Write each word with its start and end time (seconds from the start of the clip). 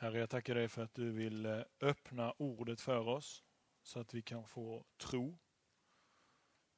Herre, 0.00 0.18
jag 0.18 0.30
tackar 0.30 0.54
dig 0.54 0.68
för 0.68 0.82
att 0.82 0.94
du 0.94 1.10
vill 1.10 1.46
eh, 1.46 1.62
öppna 1.80 2.32
ordet 2.32 2.80
för 2.80 3.08
oss 3.08 3.44
så 3.82 4.00
att 4.00 4.14
vi 4.14 4.22
kan 4.22 4.44
få 4.44 4.84
tro. 4.96 5.38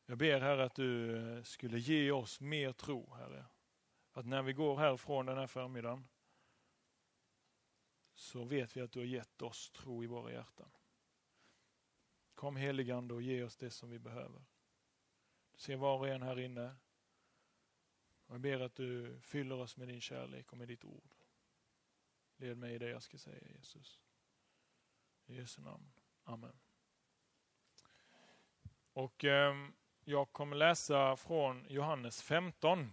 Jag 0.07 0.19
ber 0.19 0.41
Herre 0.41 0.65
att 0.65 0.75
du 0.75 1.17
eh, 1.17 1.43
skulle 1.43 1.79
ge 1.79 2.11
oss 2.11 2.41
mer 2.41 2.73
tro, 2.73 3.15
Herre. 3.15 3.47
Att 4.13 4.27
när 4.27 4.43
vi 4.43 4.53
går 4.53 4.77
härifrån 4.77 5.27
den 5.27 5.39
här 5.39 5.47
förmiddagen 5.47 6.09
så 8.15 8.45
vet 8.45 8.77
vi 8.77 8.81
att 8.81 8.93
du 8.93 8.99
har 8.99 9.07
gett 9.07 9.43
oss 9.43 9.71
tro 9.71 10.05
i 10.05 10.07
våra 10.07 10.33
hjärtan. 10.33 10.71
Kom 12.35 12.57
heligande 12.57 13.15
och 13.15 13.23
ge 13.23 13.43
oss 13.43 13.57
det 13.57 13.71
som 13.71 13.91
vi 13.91 13.99
behöver. 13.99 14.45
Du 15.53 15.59
ser 15.59 15.77
var 15.77 15.99
och 15.99 16.09
en 16.09 16.23
här 16.23 16.39
inne. 16.39 16.77
Jag 18.27 18.41
ber 18.41 18.61
att 18.61 18.75
du 18.75 19.21
fyller 19.21 19.59
oss 19.59 19.77
med 19.77 19.89
din 19.89 20.01
kärlek 20.01 20.53
och 20.53 20.59
med 20.59 20.69
ditt 20.69 20.85
ord. 20.85 21.15
Led 22.43 22.57
mig 22.57 22.75
i 22.75 22.79
det 22.79 22.89
jag 22.89 23.03
ska 23.03 23.19
säga 23.19 23.49
Jesus. 23.57 24.01
I 25.27 25.35
Jesu 25.35 25.63
namn. 25.63 25.93
Amen. 26.25 26.61
Och 28.93 29.25
eh, 29.25 29.55
jag 30.05 30.33
kommer 30.33 30.57
läsa 30.57 31.17
från 31.17 31.67
Johannes 31.69 32.23
15 32.23 32.93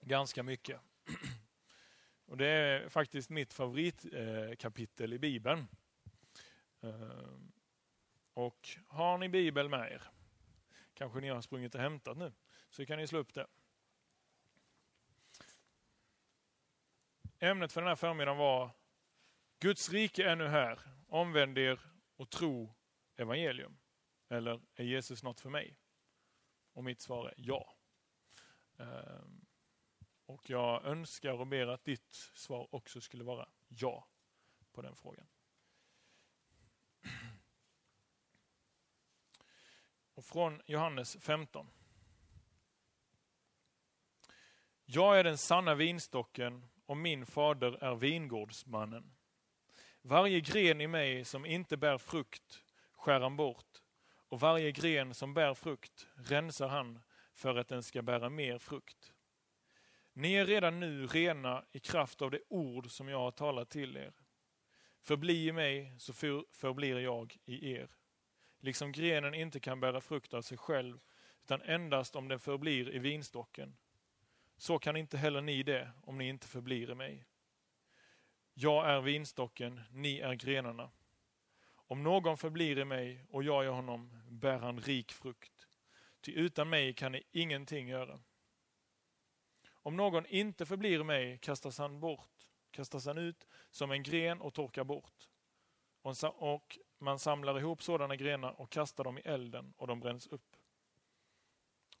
ganska 0.00 0.42
mycket. 0.42 0.80
Och 2.24 2.36
Det 2.36 2.46
är 2.46 2.88
faktiskt 2.88 3.30
mitt 3.30 3.52
favoritkapitel 3.52 5.12
eh, 5.12 5.16
i 5.16 5.18
Bibeln. 5.18 5.66
Ehm, 6.80 7.52
och 8.34 8.68
har 8.86 9.18
ni 9.18 9.28
Bibel 9.28 9.68
med 9.68 9.92
er, 9.92 10.02
kanske 10.94 11.20
ni 11.20 11.28
har 11.28 11.40
sprungit 11.40 11.74
och 11.74 11.80
hämtat 11.80 12.16
nu, 12.16 12.32
så 12.70 12.86
kan 12.86 12.98
ni 12.98 13.06
slå 13.06 13.18
upp 13.18 13.34
det. 13.34 13.46
Ämnet 17.46 17.72
för 17.72 17.80
den 17.80 17.88
här 17.88 17.96
förmiddagen 17.96 18.38
var 18.38 18.70
Guds 19.58 19.90
rike 19.90 20.30
är 20.30 20.36
nu 20.36 20.48
här, 20.48 20.80
omvänd 21.08 21.58
er 21.58 21.80
och 22.16 22.30
tro 22.30 22.74
evangelium. 23.16 23.78
Eller 24.28 24.60
är 24.74 24.84
Jesus 24.84 25.22
något 25.22 25.40
för 25.40 25.50
mig? 25.50 25.78
Och 26.72 26.84
mitt 26.84 27.00
svar 27.00 27.26
är 27.28 27.34
ja. 27.36 27.76
Ehm, 28.78 29.46
och 30.26 30.50
jag 30.50 30.84
önskar 30.84 31.32
och 31.32 31.46
ber 31.46 31.66
att 31.66 31.84
ditt 31.84 32.12
svar 32.12 32.74
också 32.74 33.00
skulle 33.00 33.24
vara 33.24 33.48
ja 33.68 34.08
på 34.72 34.82
den 34.82 34.96
frågan. 34.96 35.28
Och 40.14 40.24
från 40.24 40.62
Johannes 40.66 41.16
15. 41.20 41.70
Jag 44.84 45.18
är 45.18 45.24
den 45.24 45.38
sanna 45.38 45.74
vinstocken 45.74 46.68
och 46.86 46.96
min 46.96 47.26
fader 47.26 47.84
är 47.84 47.94
vingårdsmannen. 47.94 49.12
Varje 50.02 50.40
gren 50.40 50.80
i 50.80 50.86
mig 50.86 51.24
som 51.24 51.46
inte 51.46 51.76
bär 51.76 51.98
frukt 51.98 52.62
skär 52.92 53.20
han 53.20 53.36
bort 53.36 53.82
och 54.28 54.40
varje 54.40 54.72
gren 54.72 55.14
som 55.14 55.34
bär 55.34 55.54
frukt 55.54 56.06
rensar 56.14 56.68
han 56.68 56.98
för 57.34 57.56
att 57.56 57.68
den 57.68 57.82
ska 57.82 58.02
bära 58.02 58.28
mer 58.28 58.58
frukt. 58.58 59.12
Ni 60.12 60.34
är 60.34 60.46
redan 60.46 60.80
nu 60.80 61.06
rena 61.06 61.64
i 61.72 61.78
kraft 61.78 62.22
av 62.22 62.30
det 62.30 62.40
ord 62.48 62.90
som 62.90 63.08
jag 63.08 63.18
har 63.18 63.30
talat 63.30 63.70
till 63.70 63.96
er. 63.96 64.12
Förbli 65.00 65.48
i 65.48 65.52
mig 65.52 65.94
så 65.98 66.12
förblir 66.52 66.98
jag 66.98 67.36
i 67.44 67.72
er. 67.72 67.90
Liksom 68.60 68.92
grenen 68.92 69.34
inte 69.34 69.60
kan 69.60 69.80
bära 69.80 70.00
frukt 70.00 70.34
av 70.34 70.42
sig 70.42 70.58
själv 70.58 71.00
utan 71.42 71.62
endast 71.62 72.16
om 72.16 72.28
den 72.28 72.40
förblir 72.40 72.94
i 72.94 72.98
vinstocken. 72.98 73.76
Så 74.56 74.78
kan 74.78 74.96
inte 74.96 75.18
heller 75.18 75.40
ni 75.40 75.62
det 75.62 75.92
om 76.02 76.18
ni 76.18 76.28
inte 76.28 76.46
förblir 76.46 76.90
i 76.90 76.94
mig. 76.94 77.26
Jag 78.54 78.90
är 78.90 79.00
vinstocken, 79.00 79.80
ni 79.90 80.18
är 80.18 80.34
grenarna. 80.34 80.90
Om 81.88 82.02
någon 82.02 82.36
förblir 82.36 82.78
i 82.78 82.84
mig 82.84 83.24
och 83.28 83.42
jag 83.42 83.64
i 83.64 83.68
honom 83.68 84.22
bär 84.28 84.58
han 84.58 84.80
rik 84.80 85.12
frukt. 85.12 85.68
Ty 86.20 86.32
utan 86.32 86.68
mig 86.68 86.94
kan 86.94 87.12
ni 87.12 87.22
ingenting 87.32 87.88
göra. 87.88 88.20
Om 89.70 89.96
någon 89.96 90.26
inte 90.26 90.66
förblir 90.66 91.00
i 91.00 91.04
mig 91.04 91.38
kastas 91.38 91.78
han 91.78 92.00
bort, 92.00 92.52
kastas 92.70 93.06
han 93.06 93.18
ut 93.18 93.48
som 93.70 93.90
en 93.90 94.02
gren 94.02 94.40
och 94.40 94.54
torkar 94.54 94.84
bort. 94.84 95.28
Och 96.02 96.78
man 96.98 97.18
samlar 97.18 97.58
ihop 97.58 97.82
sådana 97.82 98.16
grenar 98.16 98.60
och 98.60 98.70
kastar 98.70 99.04
dem 99.04 99.18
i 99.18 99.20
elden 99.20 99.74
och 99.76 99.86
de 99.86 100.00
bränns 100.00 100.26
upp. 100.26 100.56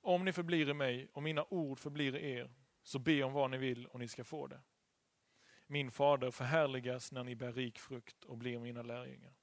Om 0.06 0.24
ni 0.24 0.32
förblir 0.32 0.68
i 0.68 0.74
mig 0.74 1.08
och 1.12 1.22
mina 1.22 1.44
ord 1.44 1.78
förblir 1.78 2.16
i 2.16 2.30
er, 2.30 2.50
så 2.82 2.98
be 2.98 3.22
om 3.22 3.32
vad 3.32 3.50
ni 3.50 3.58
vill 3.58 3.86
och 3.86 4.00
ni 4.00 4.08
ska 4.08 4.24
få 4.24 4.46
det. 4.46 4.60
Min 5.66 5.90
fader 5.90 6.30
förhärligas 6.30 7.12
när 7.12 7.24
ni 7.24 7.34
bär 7.34 7.52
rik 7.52 7.78
frukt 7.78 8.24
och 8.24 8.38
blir 8.38 8.58
mina 8.58 8.82
lärjungar. 8.82 9.34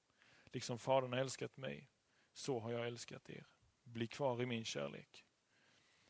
Liksom 0.46 0.79
Fadern 0.79 1.13
har 1.13 1.19
älskat 1.19 1.57
mig, 1.57 1.90
så 2.34 2.59
har 2.59 2.72
jag 2.72 2.88
älskat 2.88 3.29
er. 3.29 3.46
Bli 3.84 4.07
kvar 4.07 4.41
i 4.41 4.46
min 4.46 4.66
kärlek. 4.66 5.25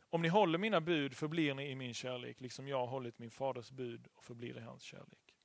Om 0.09 0.21
ni 0.21 0.27
håller 0.27 0.57
mina 0.57 0.81
bud 0.81 1.13
förblir 1.13 1.53
ni 1.53 1.69
i 1.69 1.75
min 1.75 1.93
kärlek, 1.93 2.41
liksom 2.41 2.67
jag 2.67 2.77
har 2.77 2.87
hållit 2.87 3.19
min 3.19 3.31
faders 3.31 3.71
bud 3.71 4.07
och 4.13 4.23
förblir 4.23 4.57
i 4.57 4.61
hans 4.61 4.83
kärlek. 4.83 5.35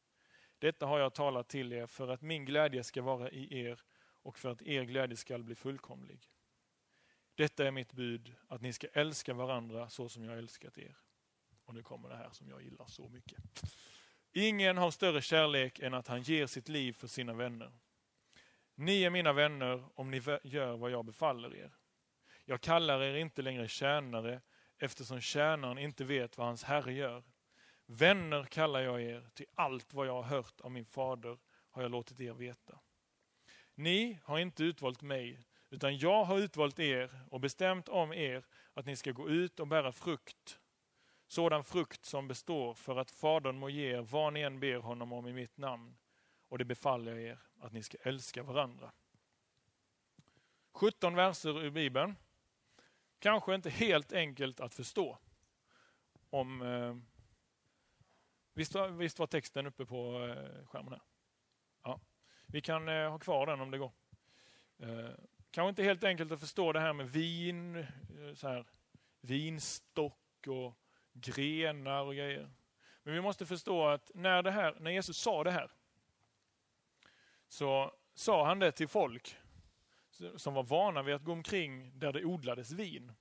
Detta 0.58 0.86
har 0.86 0.98
jag 0.98 1.14
talat 1.14 1.48
till 1.48 1.72
er 1.72 1.86
för 1.86 2.08
att 2.08 2.22
min 2.22 2.44
glädje 2.44 2.84
ska 2.84 3.02
vara 3.02 3.30
i 3.30 3.60
er 3.60 3.80
och 4.22 4.38
för 4.38 4.48
att 4.48 4.62
er 4.62 4.84
glädje 4.84 5.16
skall 5.16 5.42
bli 5.42 5.54
fullkomlig. 5.54 6.30
Detta 7.38 7.66
är 7.66 7.70
mitt 7.70 7.92
bud, 7.92 8.34
att 8.48 8.60
ni 8.60 8.72
ska 8.72 8.86
älska 8.86 9.34
varandra 9.34 9.88
så 9.88 10.08
som 10.08 10.24
jag 10.24 10.38
älskat 10.38 10.78
er. 10.78 10.96
Och 11.64 11.74
nu 11.74 11.82
kommer 11.82 12.08
det 12.08 12.16
här 12.16 12.30
som 12.30 12.48
jag 12.48 12.62
gillar 12.62 12.86
så 12.86 13.08
mycket. 13.08 13.38
Ingen 14.32 14.76
har 14.76 14.90
större 14.90 15.22
kärlek 15.22 15.78
än 15.78 15.94
att 15.94 16.08
han 16.08 16.22
ger 16.22 16.46
sitt 16.46 16.68
liv 16.68 16.92
för 16.92 17.06
sina 17.06 17.34
vänner. 17.34 17.72
Ni 18.74 19.02
är 19.02 19.10
mina 19.10 19.32
vänner 19.32 19.84
om 19.94 20.10
ni 20.10 20.22
gör 20.42 20.76
vad 20.76 20.90
jag 20.90 21.04
befaller 21.04 21.54
er. 21.54 21.72
Jag 22.44 22.60
kallar 22.60 23.02
er 23.02 23.14
inte 23.14 23.42
längre 23.42 23.68
tjänare 23.68 24.40
eftersom 24.78 25.20
tjänaren 25.20 25.78
inte 25.78 26.04
vet 26.04 26.38
vad 26.38 26.46
hans 26.46 26.64
herre 26.64 26.92
gör. 26.92 27.24
Vänner 27.86 28.44
kallar 28.44 28.80
jag 28.80 29.02
er, 29.02 29.30
till 29.34 29.46
allt 29.54 29.94
vad 29.94 30.06
jag 30.06 30.22
har 30.22 30.36
hört 30.36 30.60
av 30.60 30.70
min 30.70 30.86
fader 30.86 31.38
har 31.70 31.82
jag 31.82 31.90
låtit 31.90 32.20
er 32.20 32.32
veta. 32.32 32.78
Ni 33.74 34.20
har 34.24 34.38
inte 34.38 34.64
utvalt 34.64 35.02
mig, 35.02 35.47
utan 35.70 35.98
jag 35.98 36.24
har 36.24 36.38
utvalt 36.38 36.78
er 36.78 37.20
och 37.30 37.40
bestämt 37.40 37.88
om 37.88 38.12
er 38.12 38.44
att 38.74 38.86
ni 38.86 38.96
ska 38.96 39.12
gå 39.12 39.28
ut 39.28 39.60
och 39.60 39.66
bära 39.66 39.92
frukt. 39.92 40.60
Sådan 41.26 41.64
frukt 41.64 42.04
som 42.04 42.28
består 42.28 42.74
för 42.74 42.96
att 42.96 43.10
Fadern 43.10 43.58
må 43.58 43.68
ge 43.68 43.92
er 43.94 44.00
vad 44.00 44.32
ni 44.32 44.40
än 44.40 44.60
ber 44.60 44.78
honom 44.78 45.12
om 45.12 45.26
i 45.26 45.32
mitt 45.32 45.56
namn. 45.56 45.96
Och 46.48 46.58
det 46.58 46.64
befaller 46.64 47.12
jag 47.12 47.22
er, 47.22 47.38
att 47.60 47.72
ni 47.72 47.82
ska 47.82 47.98
älska 48.02 48.42
varandra. 48.42 48.92
17 50.72 51.14
verser 51.14 51.64
ur 51.64 51.70
Bibeln 51.70 52.16
kanske 53.18 53.54
inte 53.54 53.70
helt 53.70 54.12
enkelt 54.12 54.60
att 54.60 54.74
förstå. 54.74 55.18
Om, 56.30 56.62
eh, 56.62 56.96
visst, 58.54 58.74
var, 58.74 58.88
visst 58.88 59.18
var 59.18 59.26
texten 59.26 59.66
uppe 59.66 59.86
på 59.86 60.26
eh, 60.26 60.66
skärmen 60.66 60.92
här? 60.92 61.02
Ja. 61.82 62.00
Vi 62.46 62.60
kan 62.60 62.88
eh, 62.88 63.10
ha 63.10 63.18
kvar 63.18 63.46
den 63.46 63.60
om 63.60 63.70
det 63.70 63.78
går. 63.78 63.92
Eh, 64.78 65.10
kanske 65.58 65.68
inte 65.68 65.82
helt 65.82 66.04
enkelt 66.04 66.32
att 66.32 66.40
förstå 66.40 66.72
det 66.72 66.80
här 66.80 66.92
med 66.92 67.10
vin, 67.10 67.76
eh, 67.76 68.34
så 68.34 68.48
här, 68.48 68.66
vinstock 69.20 70.46
och 70.46 70.78
grenar 71.12 72.02
och 72.02 72.14
grejer. 72.14 72.50
Men 73.02 73.14
vi 73.14 73.20
måste 73.20 73.46
förstå 73.46 73.86
att 73.86 74.10
när, 74.14 74.42
det 74.42 74.50
här, 74.50 74.76
när 74.80 74.90
Jesus 74.90 75.18
sa 75.18 75.44
det 75.44 75.50
här, 75.50 75.70
så 77.48 77.92
sa 78.14 78.46
han 78.46 78.58
det 78.58 78.72
till 78.72 78.88
folk 78.88 79.36
som 80.36 80.54
var 80.54 80.62
vana 80.62 81.02
vid 81.02 81.14
att 81.14 81.24
gå 81.24 81.32
omkring 81.32 81.98
där 81.98 82.12
det 82.12 82.24
odlades 82.24 82.70
vin. 82.70 83.12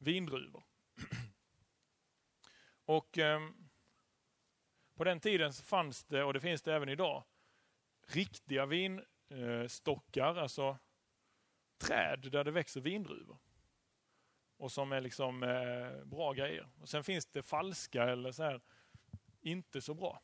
Vindruvor. 0.00 0.64
Och 2.84 3.18
eh, 3.18 3.40
på 4.94 5.04
den 5.04 5.20
tiden 5.20 5.52
fanns 5.52 6.04
det, 6.04 6.24
och 6.24 6.32
det 6.32 6.40
finns 6.40 6.62
det 6.62 6.74
även 6.74 6.88
idag, 6.88 7.24
riktiga 8.06 8.66
vinstockar, 8.66 10.36
alltså 10.36 10.78
träd 11.78 12.28
där 12.32 12.44
det 12.44 12.50
växer 12.50 12.80
vindruvor. 12.80 13.38
Och 14.56 14.72
som 14.72 14.92
är 14.92 15.00
liksom 15.00 15.42
eh, 15.42 16.04
bra 16.04 16.32
grejer. 16.32 16.68
Och 16.80 16.88
Sen 16.88 17.04
finns 17.04 17.26
det 17.26 17.42
falska 17.42 18.02
eller 18.02 18.32
så 18.32 18.42
här, 18.42 18.60
inte 19.40 19.80
så 19.80 19.94
bra 19.94 20.22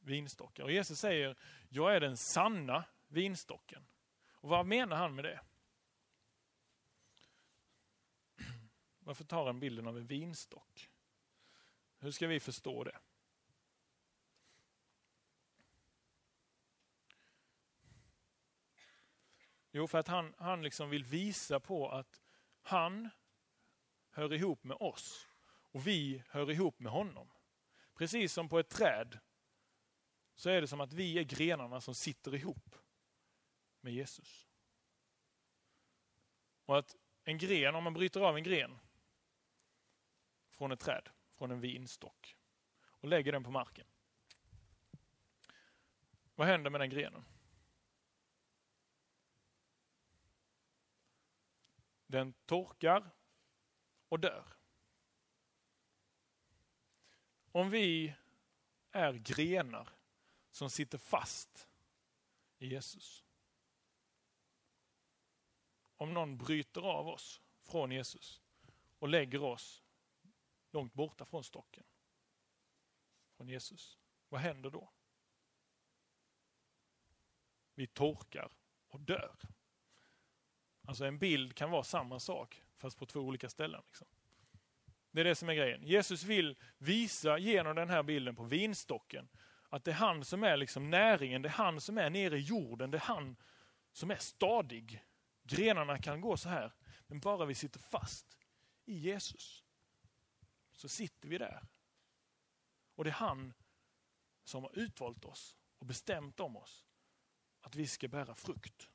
vinstockar. 0.00 0.64
Och 0.64 0.72
Jesus 0.72 1.00
säger, 1.00 1.36
jag 1.68 1.96
är 1.96 2.00
den 2.00 2.16
sanna 2.16 2.84
vinstocken. 3.08 3.86
Och 4.32 4.48
vad 4.48 4.66
menar 4.66 4.96
han 4.96 5.14
med 5.14 5.24
det? 5.24 5.40
Varför 8.98 9.24
tar 9.24 9.46
han 9.46 9.60
bilden 9.60 9.86
av 9.86 9.96
en 9.96 10.06
vinstock? 10.06 10.90
Hur 11.98 12.10
ska 12.10 12.26
vi 12.26 12.40
förstå 12.40 12.84
det? 12.84 12.98
Jo, 19.72 19.86
för 19.86 19.98
att 19.98 20.08
han, 20.08 20.34
han 20.38 20.62
liksom 20.62 20.90
vill 20.90 21.04
visa 21.04 21.60
på 21.60 21.88
att 21.88 22.22
han 22.62 23.10
hör 24.10 24.32
ihop 24.32 24.64
med 24.64 24.76
oss 24.80 25.28
och 25.72 25.86
vi 25.86 26.22
hör 26.28 26.50
ihop 26.50 26.80
med 26.80 26.92
honom. 26.92 27.30
Precis 27.94 28.32
som 28.32 28.48
på 28.48 28.58
ett 28.58 28.68
träd 28.68 29.18
så 30.34 30.50
är 30.50 30.60
det 30.60 30.68
som 30.68 30.80
att 30.80 30.92
vi 30.92 31.18
är 31.18 31.22
grenarna 31.22 31.80
som 31.80 31.94
sitter 31.94 32.34
ihop 32.34 32.76
med 33.80 33.92
Jesus. 33.92 34.48
Och 36.64 36.78
att 36.78 36.96
en 37.24 37.38
gren, 37.38 37.74
om 37.74 37.84
man 37.84 37.94
bryter 37.94 38.20
av 38.20 38.36
en 38.36 38.42
gren 38.42 38.78
från 40.50 40.72
ett 40.72 40.80
träd, 40.80 41.08
från 41.34 41.50
en 41.50 41.60
vinstock 41.60 42.36
och 42.82 43.08
lägger 43.08 43.32
den 43.32 43.44
på 43.44 43.50
marken. 43.50 43.86
Vad 46.34 46.46
händer 46.46 46.70
med 46.70 46.80
den 46.80 46.90
grenen? 46.90 47.24
Den 52.10 52.32
torkar 52.32 53.10
och 54.08 54.20
dör. 54.20 54.56
Om 57.52 57.70
vi 57.70 58.14
är 58.90 59.12
grenar 59.12 59.88
som 60.50 60.70
sitter 60.70 60.98
fast 60.98 61.68
i 62.58 62.66
Jesus. 62.66 63.24
Om 65.96 66.14
någon 66.14 66.38
bryter 66.38 66.80
av 66.80 67.08
oss 67.08 67.40
från 67.62 67.90
Jesus 67.90 68.42
och 68.98 69.08
lägger 69.08 69.42
oss 69.42 69.84
långt 70.70 70.94
borta 70.94 71.24
från 71.24 71.44
stocken, 71.44 71.84
från 73.36 73.48
Jesus, 73.48 73.98
vad 74.28 74.40
händer 74.40 74.70
då? 74.70 74.92
Vi 77.74 77.86
torkar 77.86 78.52
och 78.88 79.00
dör. 79.00 79.38
Alltså 80.90 81.04
en 81.04 81.18
bild 81.18 81.54
kan 81.54 81.70
vara 81.70 81.82
samma 81.82 82.20
sak 82.20 82.62
fast 82.76 82.98
på 82.98 83.06
två 83.06 83.20
olika 83.20 83.48
ställen. 83.48 83.82
Liksom. 83.86 84.06
Det 85.10 85.20
är 85.20 85.24
det 85.24 85.34
som 85.34 85.48
är 85.48 85.54
grejen. 85.54 85.82
Jesus 85.82 86.24
vill 86.24 86.56
visa 86.78 87.38
genom 87.38 87.76
den 87.76 87.90
här 87.90 88.02
bilden 88.02 88.36
på 88.36 88.44
vinstocken 88.44 89.28
att 89.68 89.84
det 89.84 89.90
är 89.90 89.94
han 89.94 90.24
som 90.24 90.44
är 90.44 90.56
liksom 90.56 90.90
näringen, 90.90 91.42
det 91.42 91.48
är 91.48 91.52
han 91.52 91.80
som 91.80 91.98
är 91.98 92.10
nere 92.10 92.38
i 92.38 92.40
jorden, 92.40 92.90
det 92.90 92.98
är 92.98 93.00
han 93.00 93.36
som 93.92 94.10
är 94.10 94.16
stadig. 94.16 95.04
Grenarna 95.42 95.98
kan 95.98 96.20
gå 96.20 96.36
så 96.36 96.48
här, 96.48 96.72
men 97.06 97.20
bara 97.20 97.44
vi 97.44 97.54
sitter 97.54 97.80
fast 97.80 98.38
i 98.84 98.94
Jesus 98.94 99.64
så 100.72 100.88
sitter 100.88 101.28
vi 101.28 101.38
där. 101.38 101.66
Och 102.94 103.04
det 103.04 103.10
är 103.10 103.14
han 103.14 103.52
som 104.44 104.62
har 104.62 104.78
utvalt 104.78 105.24
oss 105.24 105.56
och 105.78 105.86
bestämt 105.86 106.40
om 106.40 106.56
oss 106.56 106.86
att 107.60 107.74
vi 107.74 107.86
ska 107.86 108.08
bära 108.08 108.34
frukt. 108.34 108.90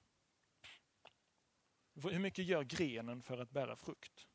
Hur 2.04 2.20
mycket 2.20 2.46
gör 2.46 2.64
grenen 2.64 3.22
för 3.22 3.38
att 3.38 3.52
bära 3.52 3.76
frukt? 3.76 4.28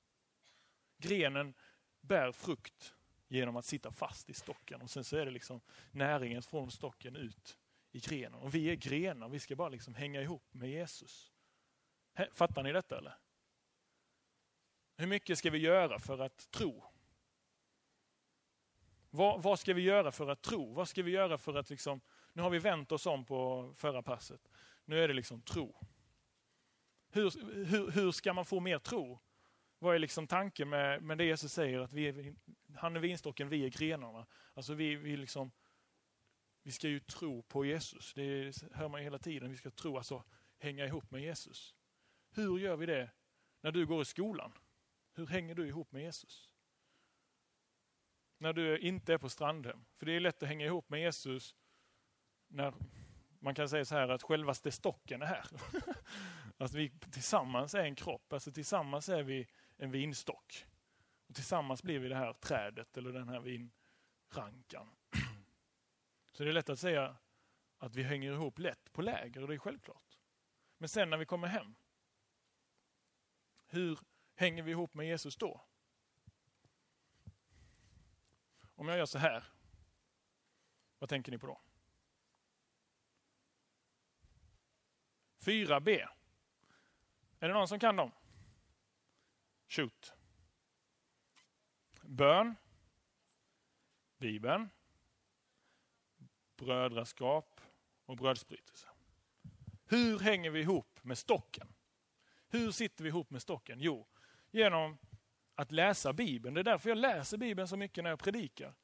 Grenen 0.99 1.55
bär 2.01 2.33
frukt 2.33 2.95
genom 3.29 3.57
att 3.57 3.65
sitta 3.65 3.93
fast 3.93 4.31
i 4.31 4.35
stocken 4.35 4.83
och 4.83 4.91
sen 4.91 5.05
så 5.05 5.17
är 5.17 5.25
det 5.25 5.31
liksom 5.31 5.61
näringen 5.91 6.43
från 6.43 6.71
stocken 6.71 7.17
ut 7.17 7.59
i 7.93 8.01
grenen. 8.01 8.35
Och 8.35 8.55
vi 8.55 8.71
är 8.71 8.75
grenar, 8.75 9.29
vi 9.29 9.41
ska 9.41 9.57
bara 9.57 9.69
liksom 9.69 9.95
hänga 9.95 10.23
ihop 10.23 10.55
med 10.55 10.71
Jesus. 10.71 11.33
Fattar 12.33 12.63
ni 12.63 12.73
detta 12.73 12.99
eller? 12.99 13.19
Hur 14.97 15.07
mycket 15.07 15.39
ska 15.39 15.51
vi 15.51 15.59
göra 15.59 15.99
för 15.99 16.19
att 16.19 16.51
tro? 16.51 16.85
Vad, 19.11 19.43
vad, 19.43 19.59
ska 19.59 19.75
vi 19.75 19.83
göra 19.83 20.13
för 20.13 20.29
att 20.29 20.43
tro? 20.43 20.73
Vad 20.73 20.89
ska 20.89 21.03
vi 21.03 21.11
göra 21.11 21.39
för 21.39 21.55
att 21.55 21.71
liksom, 21.71 22.01
nu 22.33 22.43
har 22.43 22.51
vi 22.51 22.59
vänt 22.59 22.93
oss 22.93 23.07
om 23.07 23.25
på 23.25 23.73
förra 23.77 24.03
passet. 24.03 24.49
Nu 24.85 25.05
är 25.05 25.09
det 25.09 25.15
liksom 25.15 25.43
tro. 25.43 25.77
Hur, 27.11 27.65
hur, 27.65 27.91
hur 27.91 28.13
ska 28.13 28.33
man 28.33 28.45
få 28.45 28.61
mer 28.61 28.79
tro? 28.79 29.21
Vad 29.79 29.95
är 29.95 29.99
liksom 29.99 30.27
tanken 30.27 30.69
med, 30.69 31.03
med 31.03 31.19
det 31.19 31.25
Jesus 31.25 31.53
säger 31.53 31.81
att 31.81 31.93
vi 31.93 32.09
är, 32.09 32.35
han 32.77 32.97
är 32.97 33.01
vinstocken, 33.01 33.49
vi 33.49 33.65
är 33.65 33.69
grenarna. 33.69 34.27
Alltså 34.55 34.75
vi, 34.75 34.95
vi, 34.95 35.17
liksom, 35.17 35.51
vi 36.63 36.73
ska 36.73 36.89
ju 36.89 37.01
tro 37.01 37.43
på 37.43 37.65
Jesus. 37.65 38.15
Det 38.15 38.53
hör 38.73 38.89
man 38.89 39.01
ju 39.01 39.05
hela 39.05 39.19
tiden. 39.19 39.51
Vi 39.51 39.57
ska 39.57 39.71
tro, 39.71 39.97
alltså 39.97 40.25
hänga 40.59 40.87
ihop 40.87 41.11
med 41.11 41.23
Jesus. 41.23 41.75
Hur 42.31 42.59
gör 42.59 42.77
vi 42.77 42.87
det 42.87 43.11
när 43.61 43.73
du 43.73 43.87
går 43.87 44.03
i 44.03 44.05
skolan? 44.05 44.53
Hur 45.15 45.27
hänger 45.27 45.55
du 45.55 45.67
ihop 45.67 45.93
med 45.93 46.03
Jesus? 46.03 46.55
När 48.39 48.53
du 48.53 48.79
inte 48.79 49.15
är 49.15 49.19
på 49.19 49.29
Strandhem. 49.29 49.85
För 49.97 50.07
det 50.07 50.13
är 50.13 50.21
lätt 50.21 50.43
att 50.43 50.49
hänga 50.49 50.67
ihop 50.67 50.91
med 50.91 51.01
Jesus 51.01 51.57
när 52.49 52.75
man 53.39 53.55
kan 53.55 53.69
säga 53.69 53.85
så 53.85 53.95
här 53.95 54.09
att 54.09 54.23
självaste 54.23 54.73
stocken 54.73 55.23
är 55.23 55.27
här. 55.27 55.47
Alltså 56.61 56.77
vi 56.77 56.91
tillsammans 56.91 57.75
är 57.75 57.85
en 57.85 57.95
kropp, 57.95 58.33
alltså 58.33 58.53
tillsammans 58.53 59.09
är 59.09 59.23
vi 59.23 59.49
en 59.77 59.91
vinstock. 59.91 60.67
Och 61.27 61.35
tillsammans 61.35 61.83
blir 61.83 61.99
vi 61.99 62.09
det 62.09 62.17
här 62.17 62.33
trädet 62.33 62.97
eller 62.97 63.13
den 63.13 63.29
här 63.29 63.41
vinrankan. 63.41 64.97
Så 66.33 66.45
det 66.45 66.51
är 66.51 66.53
lätt 66.53 66.69
att 66.69 66.79
säga 66.79 67.17
att 67.79 67.95
vi 67.95 68.03
hänger 68.03 68.33
ihop 68.33 68.59
lätt 68.59 68.93
på 68.93 69.03
läger 69.03 69.43
och 69.43 69.49
det 69.49 69.55
är 69.55 69.59
självklart. 69.59 70.19
Men 70.79 70.89
sen 70.89 71.11
när 71.11 71.17
vi 71.17 71.27
kommer 71.27 71.49
hem, 71.49 71.75
hur 73.67 73.99
hänger 74.35 74.63
vi 74.63 74.71
ihop 74.71 74.95
med 74.95 75.07
Jesus 75.07 75.37
då? 75.37 75.65
Om 78.75 78.89
jag 78.89 78.99
gör 78.99 79.07
så 79.07 79.19
här, 79.19 79.45
vad 80.99 81.09
tänker 81.09 81.33
ni 81.33 81.39
på 81.39 81.47
då? 81.47 81.61
4b. 85.41 86.20
Är 87.43 87.49
det 87.49 87.55
någon 87.55 87.69
som 87.69 87.79
kan 87.79 87.97
dem? 87.97 88.11
Shoot. 89.69 90.13
Bön. 92.03 92.57
Bibeln. 94.19 94.71
Brödraskap 96.57 97.61
och 98.05 98.17
brödsbrytelse. 98.17 98.89
Hur 99.85 100.19
hänger 100.19 100.51
vi 100.51 100.61
ihop 100.61 101.05
med 101.05 101.19
stocken? 101.19 101.75
Hur 102.49 102.71
sitter 102.71 103.05
vi 103.05 103.09
ihop 103.09 103.31
med 103.31 103.43
stocken? 103.43 103.81
Jo, 103.81 104.07
genom 104.51 104.99
att 105.55 105.73
läsa 105.73 106.13
Bibeln. 106.13 106.55
Det 106.55 106.61
är 106.61 106.65
därför 106.65 106.89
jag 106.89 106.99
läser 106.99 107.37
Bibeln 107.37 107.69
så 107.69 107.77
mycket 107.77 108.05
när 108.05 108.11
jag 108.11 108.19
predikar. 108.19 108.75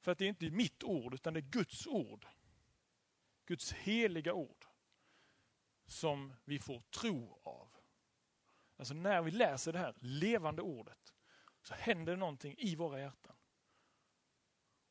För 0.00 0.12
att 0.12 0.18
det 0.18 0.24
är 0.24 0.28
inte 0.28 0.50
mitt 0.50 0.84
ord, 0.84 1.14
utan 1.14 1.34
det 1.34 1.40
är 1.40 1.50
Guds 1.50 1.86
ord. 1.86 2.26
Guds 3.46 3.72
heliga 3.72 4.34
ord. 4.34 4.66
Som 5.86 6.32
vi 6.44 6.58
får 6.58 6.80
tro 6.80 7.40
av. 7.42 7.79
Alltså 8.80 8.94
när 8.94 9.22
vi 9.22 9.30
läser 9.30 9.72
det 9.72 9.78
här 9.78 9.94
levande 9.98 10.62
ordet 10.62 11.14
så 11.62 11.74
händer 11.74 12.12
det 12.12 12.18
någonting 12.18 12.54
i 12.58 12.76
våra 12.76 13.00
hjärtan. 13.00 13.36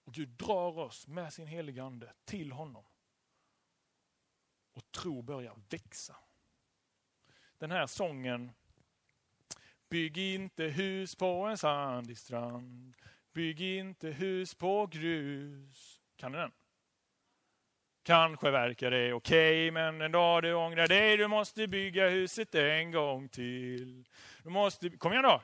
Och 0.04 0.14
Gud 0.14 0.30
drar 0.30 0.80
oss 0.80 1.08
med 1.08 1.34
sin 1.34 1.48
heliga 1.48 1.84
ande 1.84 2.14
till 2.26 2.52
honom. 2.52 2.86
Och 4.74 4.92
tro 4.92 5.22
börjar 5.22 5.56
växa. 5.70 6.16
Den 7.58 7.72
här 7.72 7.88
sången 7.88 8.52
Bygg 9.90 10.18
inte 10.18 10.64
hus 10.64 11.16
på 11.16 11.46
en 11.46 11.58
sandig 11.58 12.18
strand. 12.18 12.96
Bygg 13.34 13.62
inte 13.62 14.10
hus 14.10 14.56
på 14.56 14.88
grus. 14.88 16.02
Kan 16.16 16.32
ni 16.32 16.38
den? 16.38 16.52
Kanske 18.04 18.52
verkar 18.52 18.92
det 18.92 19.14
okej, 19.14 19.70
okay, 19.70 19.72
men 19.72 20.02
en 20.02 20.12
dag 20.12 20.44
du 20.44 20.54
ångrar 20.54 20.88
dig, 20.88 21.18
du 21.18 21.28
måste 21.28 21.68
bygga 21.68 22.10
huset 22.10 22.56
en 22.56 22.92
gång 22.92 23.30
till. 23.30 24.06
Du 24.44 24.50
måste, 24.50 24.90
kom 24.90 25.12
igen 25.12 25.24
då! 25.24 25.42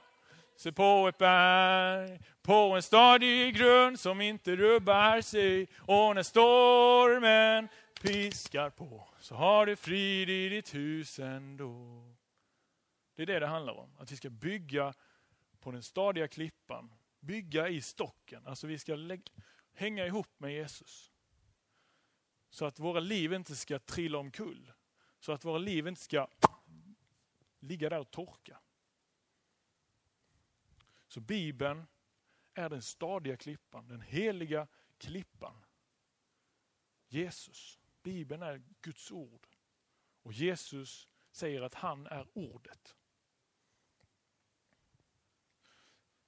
Se 0.58 0.72
på 0.72 1.08
ett 1.08 1.18
berg, 1.18 2.20
på 2.42 2.54
en 2.54 2.82
stadig 2.82 3.56
grund 3.56 4.00
som 4.00 4.22
inte 4.22 4.56
rubbar 4.56 5.22
sig. 5.22 5.68
Och 5.78 6.16
när 6.16 6.24
stormen 6.24 7.68
piskar 8.02 8.70
på 8.70 9.08
så 9.20 9.36
har 9.36 9.66
du 9.66 9.76
frid 9.76 10.30
i 10.30 10.50
ditt 10.50 10.76
hus 10.76 11.20
ändå. 11.20 12.04
Det 13.16 13.22
är 13.22 13.26
det 13.26 13.40
det 13.40 13.48
handlar 13.48 13.74
om, 13.74 13.98
att 13.98 14.12
vi 14.12 14.16
ska 14.16 14.30
bygga 14.30 14.94
på 15.60 15.72
den 15.72 15.84
stadiga 15.84 16.28
klippan. 16.28 16.92
Bygga 17.20 17.70
i 17.70 17.82
stocken, 17.82 18.48
alltså 18.48 18.68
vi 18.68 18.80
ska 18.80 18.96
lägga, 18.96 19.24
hänga 19.74 20.06
ihop 20.06 20.28
med 20.38 20.54
Jesus. 20.54 21.12
Så 22.56 22.66
att 22.66 22.80
våra 22.80 23.00
liv 23.00 23.34
inte 23.34 23.56
ska 23.56 23.80
trilla 23.80 24.18
omkull. 24.18 24.72
Så 25.20 25.32
att 25.32 25.46
våra 25.46 25.58
liv 25.58 25.88
inte 25.88 26.02
ska 26.02 26.28
ligga 27.60 27.90
där 27.90 28.00
och 28.00 28.12
torka. 28.12 28.60
Så 31.08 31.22
Bibeln 31.22 31.86
är 32.54 32.70
den 32.70 32.82
stadiga 32.82 33.38
klippan, 33.38 33.88
den 33.88 34.02
heliga 34.02 34.68
klippan. 34.98 35.66
Jesus. 37.08 37.80
Bibeln 38.02 38.42
är 38.42 38.64
Guds 38.82 39.12
ord. 39.12 39.48
Och 40.22 40.34
Jesus 40.34 41.08
säger 41.32 41.62
att 41.62 41.74
han 41.74 42.08
är 42.08 42.28
ordet. 42.34 42.96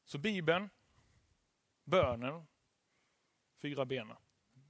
Så 0.04 0.18
Bibeln, 0.18 0.70
bönen, 1.84 2.48
fyra 3.58 3.86
benen. 3.86 4.18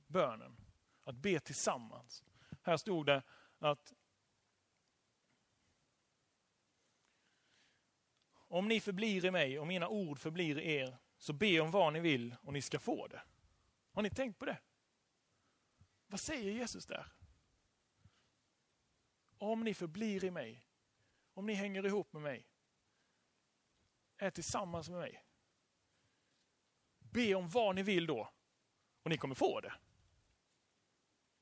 Bönen, 0.08 0.67
att 1.08 1.16
be 1.16 1.40
tillsammans. 1.40 2.24
Här 2.62 2.78
stod 2.78 3.06
det 3.06 3.24
att 3.60 3.94
om 8.30 8.68
ni 8.68 8.80
förblir 8.80 9.26
i 9.26 9.32
mig 9.32 9.60
och 9.60 9.68
mina 9.68 9.88
ord 9.88 10.20
förblir 10.20 10.60
i 10.60 10.76
er, 10.76 10.98
så 11.18 11.34
be 11.34 11.60
om 11.60 11.72
vad 11.72 11.94
ni 11.94 12.00
vill 12.00 12.36
och 12.42 12.54
ni 12.54 12.62
ska 12.62 12.80
få 12.80 13.08
det. 13.08 13.22
Har 13.92 14.02
ni 14.02 14.10
tänkt 14.10 14.40
på 14.40 14.46
det? 14.46 14.58
vad 16.08 16.20
säger 16.20 16.52
Jesus 16.52 16.86
där? 16.86 17.12
Om 19.38 19.64
ni 19.64 19.74
förblir 19.74 20.24
i 20.24 20.32
mig, 20.32 20.68
om 21.34 21.46
ni 21.46 21.54
hänger 21.54 21.86
ihop 21.86 22.14
med 22.14 22.22
mig, 22.22 22.48
är 24.18 24.30
tillsammans 24.30 24.90
med 24.90 25.00
mig. 25.00 25.24
Be 27.00 27.36
om 27.36 27.50
vad 27.50 27.76
ni 27.76 27.84
vill 27.84 28.06
då 28.06 28.34
och 29.04 29.10
ni 29.10 29.18
kommer 29.18 29.36
få 29.36 29.62
det. 29.62 29.74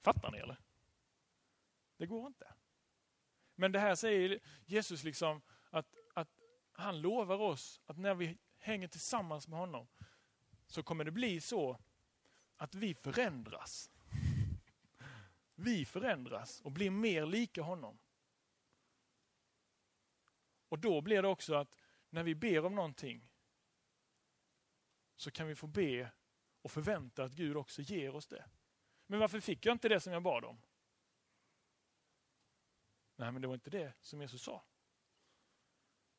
Fattar 0.06 0.32
ni 0.32 0.38
eller? 0.38 0.58
Det 1.98 2.06
går 2.06 2.28
inte. 2.28 2.54
Men 3.56 3.72
det 3.72 3.80
här 3.80 3.96
säger 3.96 4.40
Jesus 4.66 5.04
liksom 5.04 5.42
att, 5.70 5.96
att 6.14 6.30
han 6.72 7.02
lovar 7.02 7.38
oss 7.38 7.82
att 7.86 7.98
när 7.98 8.16
vi 8.16 8.38
hänger 8.58 8.88
tillsammans 8.88 9.48
med 9.48 9.60
honom 9.60 9.88
så 10.68 10.84
kommer 10.84 11.04
det 11.04 11.12
bli 11.12 11.42
så 11.42 11.80
att 12.58 12.76
vi 12.76 12.94
förändras. 12.94 13.92
Vi 15.56 15.86
förändras 15.86 16.62
och 16.62 16.72
blir 16.72 16.90
mer 16.90 17.26
lika 17.26 17.62
honom. 17.62 18.00
Och 20.70 20.80
då 20.80 21.02
blir 21.02 21.22
det 21.22 21.28
också 21.28 21.56
att 21.56 21.76
när 22.10 22.24
vi 22.24 22.36
ber 22.36 22.66
om 22.66 22.76
någonting 22.76 23.30
så 25.16 25.32
kan 25.32 25.48
vi 25.48 25.56
få 25.56 25.68
be 25.68 26.12
och 26.62 26.72
förvänta 26.72 27.24
att 27.24 27.34
Gud 27.34 27.58
också 27.58 27.82
ger 27.82 28.16
oss 28.16 28.28
det. 28.28 28.46
Men 29.08 29.20
varför 29.20 29.40
fick 29.40 29.66
jag 29.66 29.74
inte 29.76 29.90
det 29.90 30.00
som 30.00 30.14
jag 30.14 30.24
bad 30.24 30.46
om? 30.46 30.62
Nej, 33.16 33.32
men 33.32 33.42
det 33.42 33.48
var 33.48 33.54
inte 33.54 33.70
det 33.70 33.94
som 34.02 34.22
Jesus 34.22 34.42
sa. 34.42 34.64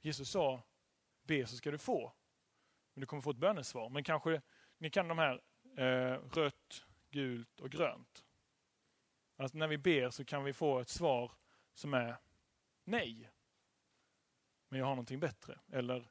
Jesus 0.01 0.31
sa, 0.31 0.63
be 1.23 1.47
så 1.47 1.57
ska 1.57 1.71
du 1.71 1.79
få. 1.79 2.13
Men 2.95 3.01
du 3.01 3.07
kommer 3.07 3.23
få 3.23 3.31
ett 3.31 3.37
bönesvar. 3.37 3.89
Men 3.89 4.05
kanske 4.05 4.43
ni 4.79 4.91
kan 4.91 5.09
de 5.09 5.19
här 5.19 5.43
eh, 5.77 6.21
rött, 6.29 6.85
gult 7.11 7.61
och 7.61 7.71
grönt. 7.71 8.25
Alltså 9.37 9.59
när 9.59 9.69
vi 9.69 9.79
ber 9.79 10.11
så 10.11 10.25
kan 10.25 10.45
vi 10.45 10.53
få 10.53 10.81
ett 10.81 10.89
svar 10.89 11.33
som 11.75 11.95
är 11.95 12.17
nej. 12.85 13.31
Men 14.69 14.79
jag 14.79 14.87
har 14.87 14.95
någonting 14.95 15.21
bättre. 15.21 15.61
Eller 15.73 16.11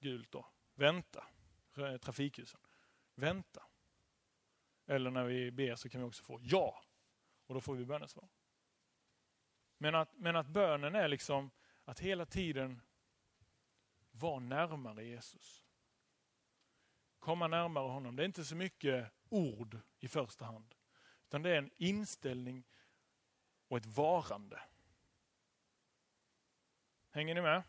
gult 0.00 0.30
då, 0.30 0.46
vänta. 0.74 1.24
Trafikljusen. 2.00 2.60
Vänta. 3.14 3.67
Eller 4.88 5.10
när 5.10 5.24
vi 5.24 5.50
ber 5.50 5.74
så 5.74 5.88
kan 5.88 6.00
vi 6.00 6.06
också 6.06 6.22
få 6.22 6.38
ja. 6.42 6.82
Och 7.46 7.54
då 7.54 7.60
får 7.60 7.74
vi 7.74 7.84
bönesvar. 7.84 8.28
Men 9.78 9.94
att, 9.94 10.12
men 10.16 10.36
att 10.36 10.46
bönen 10.46 10.94
är 10.94 11.08
liksom 11.08 11.50
att 11.84 12.00
hela 12.00 12.26
tiden 12.26 12.80
vara 14.10 14.38
närmare 14.38 15.04
Jesus. 15.04 15.64
Komma 17.18 17.48
närmare 17.48 17.88
honom. 17.88 18.16
Det 18.16 18.22
är 18.22 18.26
inte 18.26 18.44
så 18.44 18.56
mycket 18.56 19.12
ord 19.28 19.78
i 19.98 20.08
första 20.08 20.44
hand. 20.44 20.74
Utan 21.26 21.42
det 21.42 21.50
är 21.50 21.58
en 21.58 21.70
inställning 21.76 22.64
och 23.68 23.76
ett 23.76 23.86
varande. 23.86 24.60
Hänger 27.10 27.34
ni 27.34 27.40
med? 27.40 27.62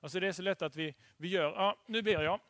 Alltså 0.00 0.20
det 0.20 0.28
är 0.28 0.32
så 0.32 0.42
lätt 0.42 0.62
att 0.62 0.76
vi, 0.76 0.94
vi 1.16 1.28
gör, 1.28 1.52
ja 1.52 1.78
nu 1.86 2.02
ber 2.02 2.22
jag. 2.22 2.40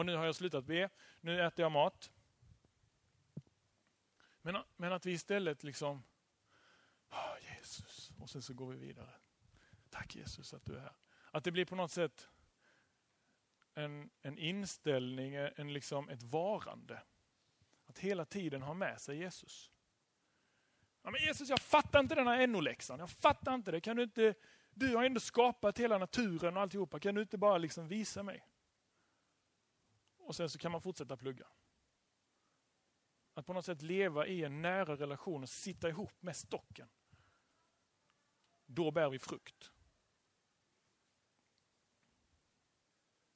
Och 0.00 0.06
nu 0.06 0.16
har 0.16 0.24
jag 0.24 0.34
slutat 0.34 0.64
be, 0.64 0.88
nu 1.20 1.42
äter 1.42 1.62
jag 1.62 1.72
mat. 1.72 2.10
Men, 4.42 4.56
men 4.76 4.92
att 4.92 5.06
vi 5.06 5.12
istället 5.12 5.62
liksom, 5.62 6.02
oh, 7.10 7.56
Jesus, 7.56 8.12
och 8.18 8.30
sen 8.30 8.42
så 8.42 8.54
går 8.54 8.72
vi 8.72 8.78
vidare. 8.78 9.10
Tack 9.90 10.16
Jesus 10.16 10.54
att 10.54 10.64
du 10.64 10.76
är 10.76 10.80
här. 10.80 10.92
Att 11.30 11.44
det 11.44 11.50
blir 11.50 11.64
på 11.64 11.74
något 11.74 11.90
sätt 11.90 12.28
en, 13.74 14.10
en 14.22 14.38
inställning, 14.38 15.34
en 15.34 15.72
liksom 15.72 16.08
ett 16.08 16.22
varande. 16.22 17.02
Att 17.86 17.98
hela 17.98 18.24
tiden 18.24 18.62
ha 18.62 18.74
med 18.74 19.00
sig 19.00 19.18
Jesus. 19.18 19.70
Ja, 21.02 21.10
men 21.10 21.22
Jesus, 21.22 21.48
jag 21.48 21.60
fattar 21.60 22.00
inte 22.00 22.14
den 22.14 22.26
här 22.26 22.46
NO-läxan. 22.46 22.98
Jag 22.98 23.10
fattar 23.10 23.54
inte 23.54 23.70
det. 23.70 23.80
Kan 23.80 23.96
du 23.96 24.02
inte, 24.02 24.34
du 24.70 24.96
har 24.96 25.04
ändå 25.04 25.20
skapat 25.20 25.78
hela 25.78 25.98
naturen 25.98 26.56
och 26.56 26.62
alltihopa. 26.62 27.00
Kan 27.00 27.14
du 27.14 27.20
inte 27.20 27.38
bara 27.38 27.58
liksom 27.58 27.88
visa 27.88 28.22
mig? 28.22 28.49
Och 30.30 30.36
sen 30.36 30.50
så 30.50 30.58
kan 30.58 30.72
man 30.72 30.82
fortsätta 30.82 31.16
plugga. 31.16 31.46
Att 33.34 33.46
på 33.46 33.52
något 33.52 33.64
sätt 33.64 33.82
leva 33.82 34.26
i 34.26 34.44
en 34.44 34.62
nära 34.62 34.96
relation 34.96 35.42
och 35.42 35.48
sitta 35.48 35.88
ihop 35.88 36.22
med 36.22 36.36
stocken. 36.36 36.88
Då 38.66 38.90
bär 38.90 39.10
vi 39.10 39.18
frukt. 39.18 39.72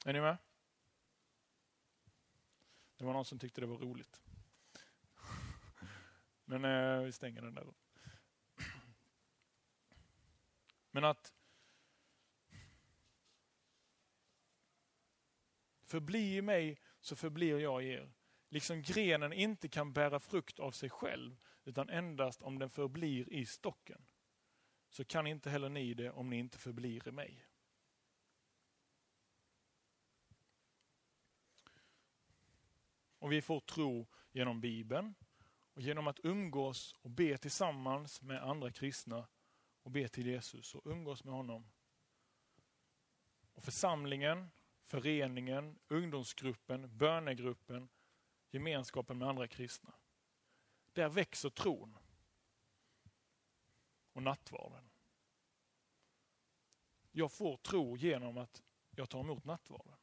Är 0.04 0.12
ni 0.12 0.20
med? 0.20 0.36
Det 2.96 3.04
var 3.04 3.12
någon 3.12 3.24
som 3.24 3.38
tyckte 3.38 3.60
det 3.60 3.66
var 3.66 3.78
roligt. 3.78 4.22
Men 6.44 6.64
eh, 6.64 7.04
vi 7.04 7.12
stänger 7.12 7.42
den 7.42 7.54
där. 7.54 7.74
Men 10.90 11.04
att 11.04 11.34
förbli 15.82 16.36
i 16.36 16.42
mig 16.42 16.83
så 17.04 17.16
förblir 17.16 17.58
jag 17.58 17.84
i 17.84 17.88
er. 17.88 18.12
Liksom 18.49 18.82
grenen 18.82 19.32
inte 19.32 19.68
kan 19.68 19.92
bära 19.92 20.20
frukt 20.20 20.61
av 20.61 20.70
sig 20.70 20.90
själv 20.90 21.37
utan 21.64 21.88
endast 21.90 22.42
om 22.42 22.58
den 22.58 22.70
förblir 22.70 23.32
i 23.32 23.46
stocken. 23.46 24.06
Så 24.88 25.04
kan 25.04 25.26
inte 25.26 25.50
heller 25.50 25.68
ni 25.68 25.94
det 25.94 26.11
om 26.11 26.30
ni 26.30 26.38
inte 26.38 26.58
förblir 26.58 27.08
i 27.08 27.12
mig. 27.12 27.46
Och 33.18 33.32
vi 33.32 33.42
får 33.42 33.61
tro 33.61 34.06
genom 34.32 34.61
Bibeln 34.61 35.14
och 35.75 35.82
genom 35.82 36.06
att 36.06 36.20
umgås 36.23 36.92
och 36.92 37.11
be 37.11 37.38
tillsammans 37.38 38.23
med 38.23 38.42
andra 38.42 38.73
kristna 38.73 39.28
och 39.82 39.90
be 39.90 40.08
till 40.08 40.26
Jesus 40.26 40.75
och 40.75 40.87
umgås 40.87 41.25
med 41.25 41.34
honom. 41.34 41.70
Och 43.54 43.64
församlingen, 43.64 44.50
föreningen, 44.84 45.78
ungdomsgruppen, 45.88 46.96
bönegruppen, 46.96 47.88
gemenskapen 48.50 49.18
med 49.18 49.28
andra 49.28 49.48
kristna. 49.48 49.94
Där 50.92 51.08
växer 51.08 51.50
tron 51.50 51.98
och 54.12 54.22
nattvarden. 54.22 54.90
Jag 57.12 57.32
får 57.32 57.56
tro 57.56 57.96
genom 57.96 58.38
att 58.38 58.62
jag 58.90 59.10
tar 59.10 59.20
emot 59.20 59.44
nattvarden. 59.44 59.98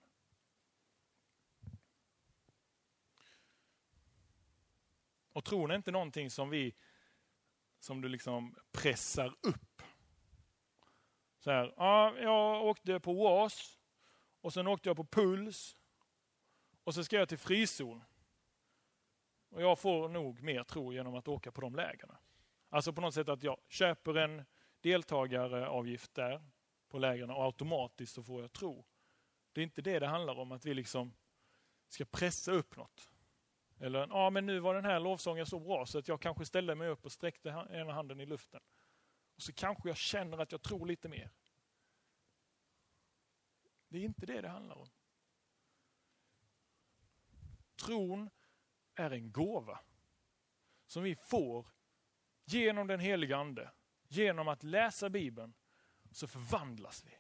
Och 5.34 5.46
tron 5.46 5.72
är 5.72 5.76
inte 5.76 5.92
någonting 5.92 6.30
som 6.30 6.50
vi 6.50 6.76
som 7.80 8.02
du 8.02 8.10
liksom 8.10 8.56
pressar 8.72 9.36
upp. 9.42 9.82
Så 11.40 11.52
här, 11.52 11.74
ja, 11.78 12.18
jag 12.18 12.66
åkte 12.66 13.00
på 13.00 13.14
WAS 13.14 13.81
och 14.42 14.54
sen 14.54 14.68
åkte 14.68 14.90
jag 14.90 14.98
på 14.98 15.06
Puls 15.06 15.78
och 16.84 16.94
så 16.94 17.04
ska 17.04 17.16
jag 17.16 17.30
till 17.30 17.38
frizon. 17.38 18.04
Och 19.50 19.62
jag 19.62 19.80
får 19.80 20.10
nog 20.10 20.42
mer 20.42 20.64
tro 20.64 20.94
genom 20.94 21.16
att 21.16 21.28
åka 21.28 21.52
på 21.52 21.62
de 21.62 21.76
lägren. 21.76 22.16
Alltså 22.70 22.94
på 22.94 23.02
något 23.02 23.14
sätt 23.14 23.30
att 23.30 23.44
jag 23.44 23.58
köper 23.68 24.18
en 24.18 24.46
deltagaravgift 24.82 26.14
där 26.14 26.42
på 26.90 27.00
lägren 27.00 27.30
och 27.30 27.44
automatiskt 27.44 28.14
så 28.14 28.24
får 28.24 28.42
jag 28.42 28.54
tro. 28.54 28.86
Det 29.52 29.62
är 29.62 29.64
inte 29.64 29.82
det 29.82 30.00
det 30.00 30.08
handlar 30.08 30.40
om, 30.40 30.52
att 30.52 30.66
vi 30.66 30.74
liksom 30.74 31.14
ska 31.88 32.06
pressa 32.06 32.52
upp 32.52 32.78
något. 32.78 33.10
Eller, 33.80 34.08
ja 34.08 34.30
men 34.30 34.46
nu 34.46 34.60
var 34.60 34.76
den 34.76 34.86
här 34.86 35.00
lovsången 35.00 35.46
så 35.46 35.60
bra 35.60 35.86
så 35.86 36.00
att 36.00 36.08
jag 36.08 36.22
kanske 36.22 36.46
ställde 36.46 36.76
mig 36.76 36.88
upp 36.88 37.06
och 37.06 37.12
sträckte 37.12 37.50
ena 37.70 37.94
handen 37.94 38.20
i 38.20 38.26
luften. 38.26 38.62
Och 39.36 39.42
så 39.42 39.54
kanske 39.54 39.90
jag 39.90 39.98
känner 39.98 40.38
att 40.38 40.52
jag 40.52 40.62
tror 40.62 40.86
lite 40.86 41.10
mer. 41.10 41.32
Det 43.92 43.98
är 43.98 44.04
inte 44.04 44.26
det 44.26 44.42
det 44.42 44.50
handlar 44.50 44.76
om. 44.76 44.88
Tron 47.76 48.30
är 48.96 49.12
en 49.12 49.32
gåva 49.32 49.80
som 50.86 51.04
vi 51.04 51.16
får 51.16 51.68
genom 52.46 52.88
den 52.88 53.00
heliga 53.00 53.38
Ande. 53.38 53.72
Genom 54.08 54.48
att 54.48 54.64
läsa 54.64 55.10
Bibeln 55.10 55.54
så 56.12 56.28
förvandlas 56.28 57.06
vi. 57.06 57.18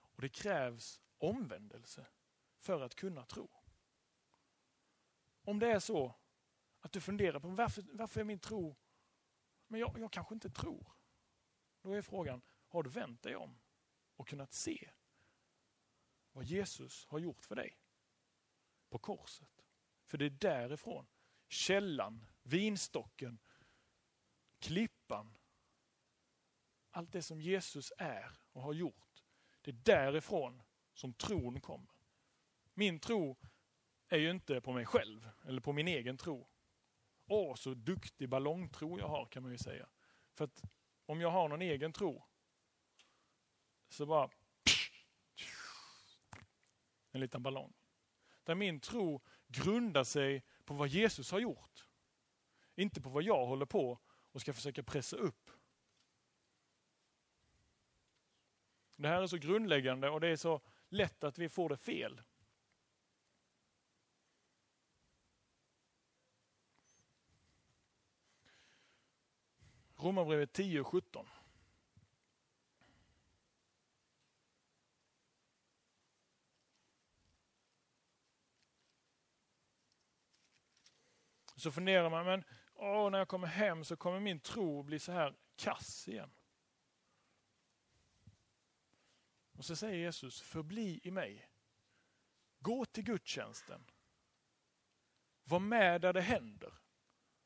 Och 0.00 0.22
det 0.22 0.28
krävs 0.28 1.00
omvändelse 1.18 2.06
för 2.58 2.80
att 2.80 2.94
kunna 2.94 3.24
tro. 3.24 3.50
Om 5.42 5.58
det 5.58 5.72
är 5.72 5.80
så 5.80 6.14
att 6.80 6.92
du 6.92 7.00
funderar 7.00 7.40
på 7.40 7.48
varför, 7.48 7.84
varför 7.92 8.20
är 8.20 8.24
min 8.24 8.38
tro, 8.38 8.76
men 9.66 9.80
jag, 9.80 9.98
jag 9.98 10.12
kanske 10.12 10.34
inte 10.34 10.50
tror. 10.50 10.92
Då 11.80 11.92
är 11.92 12.02
frågan, 12.02 12.42
har 12.68 12.82
du 12.82 12.90
vänt 12.90 13.22
dig 13.22 13.36
om 13.36 13.58
och 14.18 14.28
kunnat 14.28 14.52
se 14.52 14.90
vad 16.32 16.44
Jesus 16.44 17.06
har 17.06 17.18
gjort 17.18 17.44
för 17.44 17.56
dig 17.56 17.78
på 18.90 18.98
korset? 18.98 19.64
För 20.06 20.18
det 20.18 20.24
är 20.24 20.30
därifrån, 20.30 21.06
källan, 21.48 22.26
vinstocken, 22.42 23.38
klippan, 24.58 25.38
allt 26.90 27.12
det 27.12 27.22
som 27.22 27.40
Jesus 27.40 27.92
är 27.98 28.38
och 28.52 28.62
har 28.62 28.72
gjort. 28.72 29.24
Det 29.60 29.70
är 29.70 29.74
därifrån 29.84 30.62
som 30.94 31.14
tron 31.14 31.60
kommer. 31.60 31.92
Min 32.74 33.00
tro 33.00 33.36
är 34.08 34.18
ju 34.18 34.30
inte 34.30 34.60
på 34.60 34.72
mig 34.72 34.86
själv 34.86 35.30
eller 35.44 35.60
på 35.60 35.72
min 35.72 35.88
egen 35.88 36.16
tro. 36.16 36.48
Åh, 37.26 37.54
så 37.54 37.74
duktig 37.74 38.28
ballongtro 38.28 38.98
jag 38.98 39.08
har 39.08 39.26
kan 39.26 39.42
man 39.42 39.52
ju 39.52 39.58
säga. 39.58 39.88
För 40.34 40.44
att 40.44 40.62
om 41.06 41.20
jag 41.20 41.30
har 41.30 41.48
någon 41.48 41.62
egen 41.62 41.92
tro 41.92 42.27
så 43.88 44.06
bara 44.06 44.30
en 47.10 47.20
liten 47.20 47.42
ballong. 47.42 47.74
Där 48.44 48.54
min 48.54 48.80
tro 48.80 49.22
grundar 49.46 50.04
sig 50.04 50.44
på 50.64 50.74
vad 50.74 50.88
Jesus 50.88 51.30
har 51.30 51.38
gjort. 51.38 51.88
Inte 52.74 53.00
på 53.00 53.08
vad 53.08 53.22
jag 53.22 53.46
håller 53.46 53.66
på 53.66 53.98
och 54.32 54.40
ska 54.40 54.52
försöka 54.52 54.82
pressa 54.82 55.16
upp. 55.16 55.50
Det 58.96 59.08
här 59.08 59.22
är 59.22 59.26
så 59.26 59.36
grundläggande 59.36 60.10
och 60.10 60.20
det 60.20 60.28
är 60.28 60.36
så 60.36 60.60
lätt 60.88 61.24
att 61.24 61.38
vi 61.38 61.48
får 61.48 61.68
det 61.68 61.76
fel. 61.76 62.22
Romarbrevet 69.96 70.52
10 70.52 70.80
och 70.80 70.86
17. 70.86 71.26
Så 81.58 81.70
funderar 81.70 82.10
man, 82.10 82.26
men 82.26 82.44
åh, 82.74 83.10
när 83.10 83.18
jag 83.18 83.28
kommer 83.28 83.46
hem 83.46 83.84
så 83.84 83.96
kommer 83.96 84.20
min 84.20 84.40
tro 84.40 84.82
bli 84.82 84.98
så 84.98 85.12
här 85.12 85.36
kass 85.56 86.08
igen. 86.08 86.30
Och 89.52 89.64
så 89.64 89.76
säger 89.76 89.96
Jesus, 89.96 90.40
förbli 90.40 91.00
i 91.02 91.10
mig. 91.10 91.50
Gå 92.58 92.84
till 92.84 93.04
gudstjänsten. 93.04 93.84
Var 95.44 95.58
med 95.58 96.00
där 96.00 96.12
det 96.12 96.20
händer. 96.20 96.74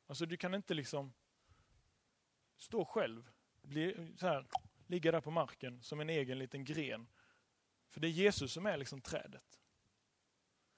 Alltså 0.07 0.27
du 0.27 0.37
kan 0.37 0.55
inte 0.55 0.75
liksom 0.75 1.13
stå 2.57 2.85
själv, 2.85 3.31
bli, 3.63 4.15
så 4.17 4.27
här, 4.27 4.47
ligga 4.87 5.13
där 5.13 5.21
på 5.21 5.31
marken 5.31 5.83
som 5.83 6.01
en 6.01 6.11
egen 6.11 6.39
liten 6.39 6.65
gren. 6.65 7.09
För 7.89 8.01
det 8.01 8.09
är 8.09 8.11
Jesus 8.11 8.53
som 8.53 8.67
är 8.67 8.77
liksom 8.77 9.01
trädet. 9.01 9.61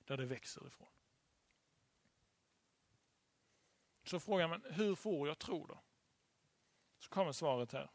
Där 0.04 0.16
det 0.16 0.26
växer 0.26 0.66
ifrån. 0.66 0.88
Så 4.04 4.20
frågar 4.20 4.48
man, 4.48 4.62
hur 4.70 4.94
får 4.94 5.28
jag 5.28 5.38
tro 5.38 5.66
då? 5.66 5.80
Så 6.98 7.10
kommer 7.10 7.32
svaret 7.32 7.72
här. 7.72 7.90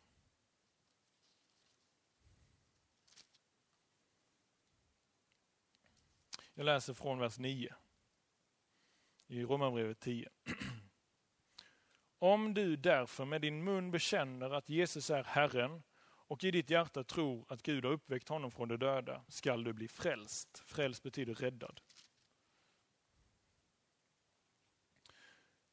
Jag 6.53 6.65
läser 6.65 6.93
från 6.93 7.19
vers 7.19 7.39
9 7.39 7.75
i 9.27 9.43
Romarbrevet 9.43 9.99
10. 9.99 10.29
Om 12.19 12.53
du 12.53 12.75
därför 12.75 13.25
med 13.25 13.41
din 13.41 13.63
mun 13.63 13.91
bekänner 13.91 14.49
att 14.49 14.69
Jesus 14.69 15.09
är 15.09 15.23
Herren 15.23 15.83
och 16.01 16.43
i 16.43 16.51
ditt 16.51 16.69
hjärta 16.69 17.03
tror 17.03 17.45
att 17.53 17.63
Gud 17.63 17.85
har 17.85 17.91
uppväckt 17.91 18.29
honom 18.29 18.51
från 18.51 18.67
de 18.67 18.77
döda 18.77 19.23
skall 19.27 19.63
du 19.63 19.73
bli 19.73 19.87
frälst. 19.87 20.63
Frälst 20.65 21.03
betyder 21.03 21.33
räddad. 21.33 21.81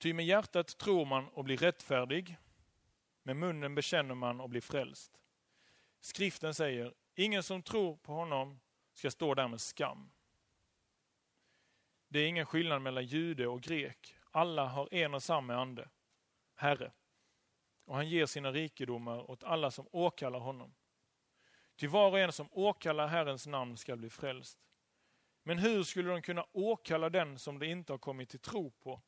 Ty 0.07 0.13
med 0.13 0.27
hjärtat 0.27 0.79
tror 0.79 1.05
man 1.05 1.29
och 1.29 1.45
blir 1.45 1.57
rättfärdig, 1.57 2.37
med 3.23 3.37
munnen 3.37 3.75
bekänner 3.75 4.15
man 4.15 4.41
och 4.41 4.49
blir 4.49 4.61
frälst. 4.61 5.21
Skriften 6.01 6.55
säger, 6.55 6.95
ingen 7.15 7.43
som 7.43 7.63
tror 7.63 7.97
på 7.97 8.13
honom 8.13 8.61
ska 8.93 9.11
stå 9.11 9.35
där 9.35 9.49
med 9.49 9.61
skam. 9.61 10.11
Det 12.09 12.19
är 12.19 12.29
ingen 12.29 12.47
skillnad 12.47 12.83
mellan 12.83 13.07
jude 13.07 13.47
och 13.47 13.63
grek. 13.63 14.15
Alla 14.31 14.67
har 14.67 14.95
en 14.95 15.15
och 15.15 15.23
samma 15.23 15.55
ande, 15.55 15.89
Herre. 16.55 16.93
Och 17.85 17.95
han 17.95 18.09
ger 18.09 18.27
sina 18.27 18.53
rikedomar 18.53 19.31
åt 19.31 19.45
alla 19.45 19.71
som 19.71 19.89
åkallar 19.93 20.41
honom. 20.41 20.75
Till 21.77 21.89
var 21.89 22.11
och 22.11 22.19
en 22.19 22.33
som 22.33 22.49
åkallar 22.51 23.07
Herrens 23.07 23.47
namn 23.47 23.77
ska 23.77 23.97
bli 23.97 24.11
frälst. 24.11 24.59
Men 25.43 25.59
hur 25.59 25.83
skulle 25.83 26.11
de 26.11 26.23
kunna 26.23 26.47
åkalla 26.53 27.11
den 27.11 27.39
som 27.39 27.59
de 27.59 27.67
inte 27.67 27.93
har 27.93 27.99
kommit 27.99 28.29
till 28.29 28.41
tro 28.41 28.71
på? 28.71 29.03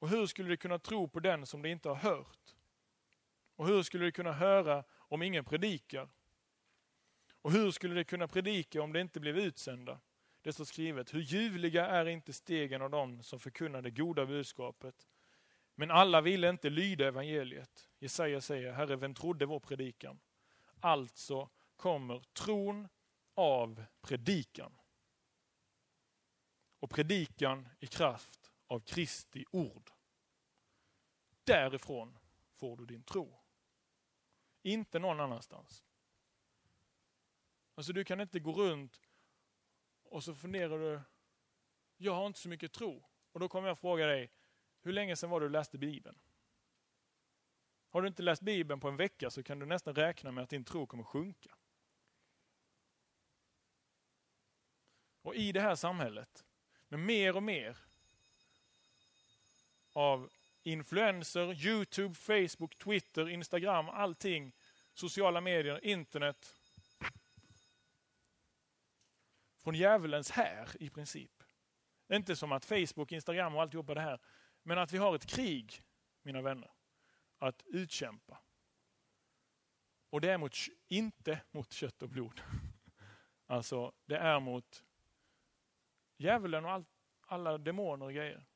Och 0.00 0.08
hur 0.08 0.26
skulle 0.26 0.48
de 0.48 0.56
kunna 0.56 0.78
tro 0.78 1.08
på 1.08 1.20
den 1.20 1.46
som 1.46 1.62
de 1.62 1.68
inte 1.68 1.88
har 1.88 1.96
hört? 1.96 2.54
Och 3.56 3.66
hur 3.66 3.82
skulle 3.82 4.04
de 4.04 4.12
kunna 4.12 4.32
höra 4.32 4.84
om 4.96 5.22
ingen 5.22 5.44
predikar? 5.44 6.08
Och 7.42 7.52
hur 7.52 7.70
skulle 7.70 7.94
de 7.94 8.04
kunna 8.04 8.28
predika 8.28 8.82
om 8.82 8.92
de 8.92 9.00
inte 9.00 9.20
blev 9.20 9.38
utsända? 9.38 10.00
Det 10.42 10.52
står 10.52 10.64
skrivet, 10.64 11.14
hur 11.14 11.20
ljuvliga 11.20 11.86
är 11.86 12.06
inte 12.06 12.32
stegen 12.32 12.82
av 12.82 12.90
dem 12.90 13.22
som 13.22 13.40
förkunnar 13.40 13.82
det 13.82 13.90
goda 13.90 14.26
budskapet. 14.26 15.06
Men 15.74 15.90
alla 15.90 16.20
ville 16.20 16.48
inte 16.48 16.70
lyda 16.70 17.06
evangeliet. 17.06 17.88
Jesaja 17.98 18.40
säger, 18.40 18.72
Herre, 18.72 18.96
vem 18.96 19.14
trodde 19.14 19.46
vår 19.46 19.60
predikan? 19.60 20.20
Alltså 20.80 21.50
kommer 21.76 22.20
tron 22.32 22.88
av 23.34 23.84
predikan. 24.00 24.72
Och 26.80 26.90
predikan 26.90 27.68
i 27.80 27.86
kraft 27.86 28.39
av 28.70 28.80
Kristi 28.80 29.44
ord. 29.50 29.90
Därifrån 31.44 32.18
får 32.54 32.76
du 32.76 32.86
din 32.86 33.02
tro. 33.02 33.38
Inte 34.62 34.98
någon 34.98 35.20
annanstans. 35.20 35.84
Alltså 37.74 37.92
du 37.92 38.04
kan 38.04 38.20
inte 38.20 38.40
gå 38.40 38.52
runt 38.52 39.00
och 40.02 40.24
så 40.24 40.34
funderar 40.34 40.78
du, 40.78 41.00
jag 41.96 42.14
har 42.14 42.26
inte 42.26 42.38
så 42.38 42.48
mycket 42.48 42.72
tro. 42.72 43.04
Och 43.32 43.40
då 43.40 43.48
kommer 43.48 43.68
jag 43.68 43.78
fråga 43.78 44.06
dig, 44.06 44.32
hur 44.80 44.92
länge 44.92 45.16
sedan 45.16 45.30
var 45.30 45.40
du 45.40 45.48
läste 45.48 45.78
Bibeln? 45.78 46.18
Har 47.88 48.02
du 48.02 48.08
inte 48.08 48.22
läst 48.22 48.42
Bibeln 48.42 48.80
på 48.80 48.88
en 48.88 48.96
vecka 48.96 49.30
så 49.30 49.42
kan 49.42 49.58
du 49.58 49.66
nästan 49.66 49.94
räkna 49.94 50.32
med 50.32 50.44
att 50.44 50.50
din 50.50 50.64
tro 50.64 50.86
kommer 50.86 51.04
sjunka. 51.04 51.56
Och 55.22 55.34
i 55.34 55.52
det 55.52 55.60
här 55.60 55.74
samhället, 55.74 56.46
med 56.88 57.00
mer 57.00 57.36
och 57.36 57.42
mer 57.42 57.89
av 59.92 60.30
influenser, 60.62 61.66
Youtube, 61.66 62.14
Facebook, 62.14 62.78
Twitter, 62.78 63.28
Instagram, 63.28 63.88
allting, 63.88 64.52
sociala 64.94 65.40
medier, 65.40 65.84
internet, 65.84 66.60
från 69.64 69.74
djävulens 69.74 70.30
här 70.30 70.82
i 70.82 70.90
princip. 70.90 71.42
Inte 72.12 72.36
som 72.36 72.52
att 72.52 72.64
Facebook, 72.64 73.12
Instagram 73.12 73.54
och 73.54 73.62
alltihopa 73.62 73.94
det 73.94 74.00
här, 74.00 74.20
men 74.62 74.78
att 74.78 74.92
vi 74.92 74.98
har 74.98 75.14
ett 75.14 75.26
krig, 75.26 75.82
mina 76.22 76.42
vänner, 76.42 76.70
att 77.38 77.62
utkämpa. 77.66 78.38
Och 80.10 80.20
det 80.20 80.32
är 80.32 80.38
mot, 80.38 80.56
inte 80.88 81.40
mot 81.50 81.72
kött 81.72 82.02
och 82.02 82.08
blod. 82.08 82.40
Alltså, 83.46 83.92
det 84.06 84.16
är 84.16 84.40
mot 84.40 84.84
djävulen 86.16 86.64
och 86.64 86.70
all, 86.70 86.84
alla 87.20 87.58
demoner 87.58 88.06
och 88.06 88.12
grejer. 88.12 88.46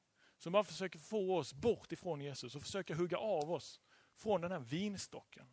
Som 0.45 0.53
bara 0.53 0.65
försöker 0.65 0.99
få 0.99 1.37
oss 1.37 1.55
bort 1.55 1.93
ifrån 1.93 2.21
Jesus 2.21 2.57
och 2.57 2.63
försöker 2.63 2.95
hugga 2.95 3.17
av 3.17 3.53
oss 3.53 3.81
från 4.15 4.41
den 4.41 4.53
här 4.53 4.59
vinstocken. 4.59 5.47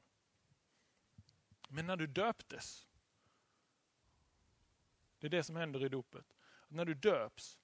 Men 1.70 1.88
när 1.88 1.98
du 1.98 2.08
döptes 2.08 2.88
det 5.20 5.28
är 5.28 5.30
det 5.30 5.44
som 5.44 5.56
händer 5.56 5.86
i 5.86 5.90
dopet. 5.90 6.36
När 6.68 6.86
du 6.86 6.94
döps 6.94 7.60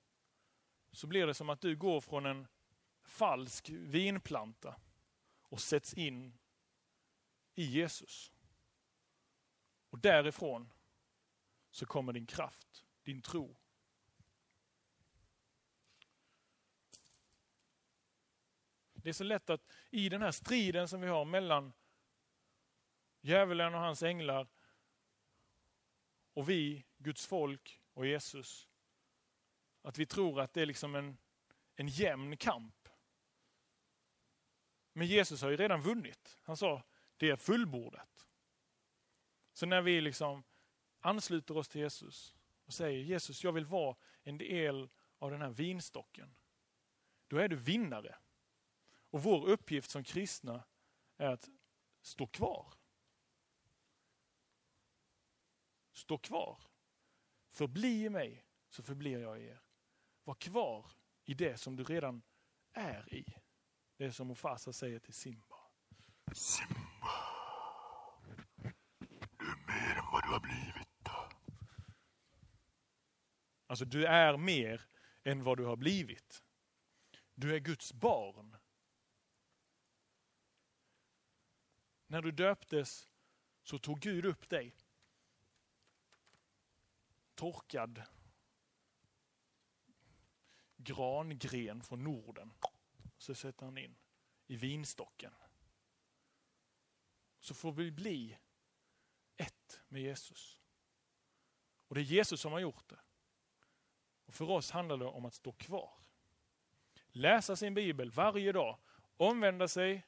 så 0.92 1.08
blir 1.08 1.28
det 1.28 1.34
som 1.34 1.50
att 1.50 1.62
du 1.62 1.76
går 1.76 2.02
från 2.02 2.26
en 2.26 2.48
falsk 3.02 3.70
vinplanta 3.70 4.76
och 5.42 5.62
sätts 5.62 5.94
in 5.94 6.38
i 7.56 7.64
Jesus. 7.64 8.32
Och 9.90 10.00
därifrån 10.00 10.74
så 11.72 11.86
kommer 11.86 12.14
din 12.14 12.26
kraft, 12.26 12.86
din 13.04 13.22
tro. 13.22 13.56
Det 19.08 19.12
är 19.12 19.14
så 19.14 19.24
lätt 19.24 19.50
att 19.50 19.62
i 19.90 20.10
den 20.10 20.22
här 20.22 20.32
striden 20.32 20.88
som 20.88 21.02
vi 21.02 21.08
har 21.08 21.26
mellan 21.26 21.74
djävulen 23.22 23.74
och 23.74 23.80
hans 23.80 24.04
änglar 24.04 24.48
och 26.34 26.50
vi, 26.50 26.86
Guds 26.98 27.26
folk 27.28 27.82
och 27.94 28.08
Jesus. 28.08 28.68
Att 29.82 29.98
vi 29.98 30.06
tror 30.06 30.42
att 30.42 30.54
det 30.54 30.62
är 30.62 30.66
liksom 30.66 30.96
en, 30.96 31.18
en 31.76 31.88
jämn 31.88 32.38
kamp. 32.38 32.90
Men 34.94 35.08
Jesus 35.08 35.42
har 35.42 35.50
ju 35.50 35.58
redan 35.58 35.82
vunnit. 35.82 36.38
Han 36.44 36.58
sa, 36.58 36.84
det 37.18 37.30
är 37.30 37.36
fullbordat. 37.36 38.28
Så 39.54 39.66
när 39.66 39.82
vi 39.82 40.02
liksom 40.02 40.44
ansluter 41.00 41.58
oss 41.58 41.68
till 41.68 41.82
Jesus 41.82 42.36
och 42.66 42.74
säger 42.74 43.00
Jesus, 43.00 43.44
jag 43.44 43.52
vill 43.52 43.66
vara 43.66 43.96
en 44.24 44.38
del 44.38 44.90
av 45.18 45.32
den 45.32 45.42
här 45.42 45.50
vinstocken. 45.50 46.36
Då 47.28 47.38
är 47.38 47.48
du 47.48 47.56
vinnare. 47.56 48.18
Och 49.18 49.24
vår 49.24 49.48
uppgift 49.48 49.90
som 49.90 50.04
kristna 50.04 50.64
är 51.18 51.28
att 51.28 51.50
stå 52.02 52.28
kvar. 52.28 52.74
Stå 55.94 56.18
kvar. 56.18 56.62
Förbli 57.50 58.06
i 58.06 58.10
mig 58.10 58.46
så 58.70 58.84
förblir 58.84 59.20
jag 59.20 59.42
i 59.42 59.46
er. 59.46 59.62
Var 60.24 60.36
kvar 60.36 60.92
i 61.24 61.34
det 61.34 61.58
som 61.58 61.76
du 61.76 61.84
redan 61.84 62.22
är 62.74 63.14
i. 63.14 63.26
Det 63.96 64.12
som 64.12 64.28
Mufasa 64.28 64.74
säger 64.74 65.00
till 65.00 65.14
Simba. 65.14 65.58
Simba. 66.34 67.10
Du 69.38 69.46
är 69.46 69.66
mer 69.68 69.98
än 69.98 70.12
vad 70.12 70.24
du 70.24 70.30
har 70.30 70.40
blivit. 70.40 71.08
Alltså 73.68 73.86
du 73.86 74.06
är 74.06 74.38
mer 74.38 74.90
än 75.24 75.44
vad 75.44 75.58
du 75.58 75.66
har 75.66 75.76
blivit. 75.76 76.44
Du 77.34 77.56
är 77.56 77.60
Guds 77.60 77.94
barn. 77.94 78.57
När 82.08 82.22
du 82.22 82.32
döptes 82.32 83.10
så 83.64 83.80
tog 83.80 84.00
Gud 84.00 84.26
upp 84.26 84.50
dig. 84.50 84.76
Torkad 87.36 88.04
grangren 90.78 91.84
från 91.84 92.04
Norden. 92.04 92.54
Så 93.18 93.36
sätter 93.36 93.66
han 93.66 93.78
in 93.78 93.96
i 94.48 94.56
vinstocken. 94.56 95.34
Så 97.40 97.54
får 97.54 97.72
vi 97.72 97.92
bli 97.92 98.38
ett 99.38 99.82
med 99.88 100.02
Jesus. 100.02 100.60
Och 101.88 101.96
det 101.96 102.02
är 102.02 102.04
Jesus 102.04 102.42
som 102.42 102.52
har 102.52 102.60
gjort 102.60 102.90
det. 102.90 103.00
Och 104.26 104.34
För 104.34 104.50
oss 104.50 104.72
handlar 104.72 104.98
det 104.98 105.06
om 105.06 105.26
att 105.26 105.34
stå 105.34 105.52
kvar. 105.52 105.94
Läsa 107.08 107.56
sin 107.56 107.74
bibel 107.74 108.12
varje 108.12 108.52
dag, 108.52 108.80
omvända 109.18 109.68
sig, 109.68 110.08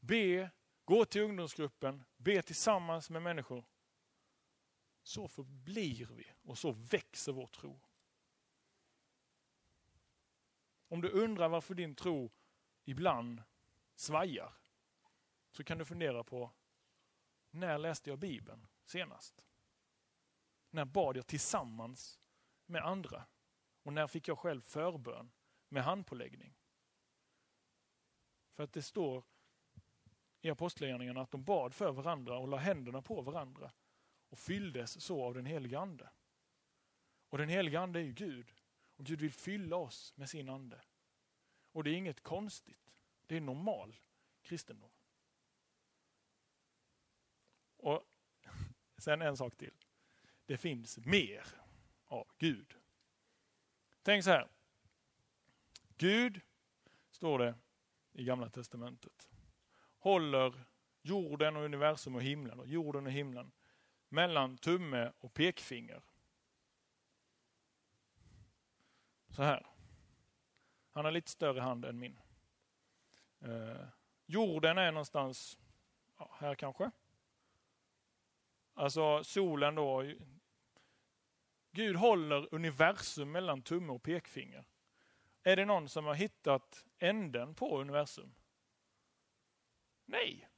be, 0.00 0.50
gå 0.86 1.04
till 1.04 1.22
ungdomsgruppen, 1.22 2.04
be 2.16 2.42
tillsammans 2.42 3.10
med 3.10 3.22
människor. 3.22 3.64
Så 5.02 5.28
förblir 5.28 6.06
vi 6.06 6.32
och 6.42 6.58
så 6.58 6.72
växer 6.72 7.32
vår 7.32 7.46
tro. 7.46 7.80
Om 10.88 11.00
du 11.00 11.08
undrar 11.08 11.48
varför 11.48 11.74
din 11.74 11.94
tro 11.94 12.30
ibland 12.84 13.42
svajar, 13.94 14.52
så 15.50 15.64
kan 15.64 15.78
du 15.78 15.84
fundera 15.84 16.24
på 16.24 16.50
när 17.50 17.78
läste 17.78 18.10
jag 18.10 18.18
Bibeln 18.18 18.66
senast? 18.84 19.44
När 20.70 20.84
bad 20.84 21.16
jag 21.16 21.26
tillsammans 21.26 22.20
med 22.66 22.84
andra? 22.84 23.26
Och 23.82 23.92
när 23.92 24.06
fick 24.06 24.28
jag 24.28 24.38
själv 24.38 24.60
förbön 24.60 25.32
med 25.68 25.84
handpåläggning? 25.84 26.54
För 28.54 28.62
att 28.62 28.72
det 28.72 28.82
står 28.82 29.24
i 30.46 30.50
Apostlagärningarna 30.50 31.20
att 31.20 31.30
de 31.30 31.44
bad 31.44 31.74
för 31.74 31.92
varandra 31.92 32.38
och 32.38 32.48
la 32.48 32.56
händerna 32.56 33.02
på 33.02 33.20
varandra 33.20 33.72
och 34.28 34.38
fylldes 34.38 35.00
så 35.04 35.24
av 35.24 35.34
den 35.34 35.46
helige 35.46 35.78
Ande. 35.78 36.10
Och 37.28 37.38
den 37.38 37.48
helige 37.48 37.80
Ande 37.80 38.00
är 38.00 38.04
ju 38.04 38.12
Gud. 38.12 38.52
Och 38.96 39.04
Gud 39.04 39.20
vill 39.20 39.32
fylla 39.32 39.76
oss 39.76 40.12
med 40.16 40.30
sin 40.30 40.48
ande. 40.48 40.80
Och 41.72 41.84
det 41.84 41.90
är 41.90 41.94
inget 41.94 42.22
konstigt. 42.22 43.02
Det 43.26 43.36
är 43.36 43.40
normal 43.40 43.96
kristendom. 44.42 44.90
Och 47.76 48.02
sen 48.98 49.22
en 49.22 49.36
sak 49.36 49.56
till. 49.56 49.74
Det 50.46 50.56
finns 50.56 50.98
mer 50.98 51.46
av 52.04 52.26
Gud. 52.38 52.74
Tänk 54.02 54.24
så 54.24 54.30
här. 54.30 54.48
Gud, 55.96 56.40
står 57.10 57.38
det 57.38 57.54
i 58.12 58.24
Gamla 58.24 58.50
Testamentet, 58.50 59.28
håller 60.06 60.64
jorden 61.02 61.56
och 61.56 61.62
universum 61.62 62.14
och 62.14 62.22
himlen, 62.22 62.60
och 62.60 62.66
jorden 62.66 63.06
och 63.06 63.12
himlen, 63.12 63.52
mellan 64.08 64.58
tumme 64.58 65.12
och 65.18 65.34
pekfinger. 65.34 66.02
Så 69.28 69.42
här. 69.42 69.66
Han 70.90 71.04
har 71.04 71.12
lite 71.12 71.30
större 71.30 71.60
hand 71.60 71.84
än 71.84 71.98
min. 71.98 72.18
Eh, 73.40 73.86
jorden 74.26 74.78
är 74.78 74.92
någonstans 74.92 75.58
ja, 76.18 76.30
här 76.38 76.54
kanske. 76.54 76.90
Alltså 78.74 79.24
solen 79.24 79.74
då. 79.74 80.12
Gud 81.72 81.96
håller 81.96 82.54
universum 82.54 83.32
mellan 83.32 83.62
tumme 83.62 83.92
och 83.92 84.02
pekfinger. 84.02 84.64
Är 85.42 85.56
det 85.56 85.64
någon 85.64 85.88
som 85.88 86.04
har 86.04 86.14
hittat 86.14 86.84
änden 86.98 87.54
på 87.54 87.80
universum? 87.80 88.34
Nej. 90.06 90.48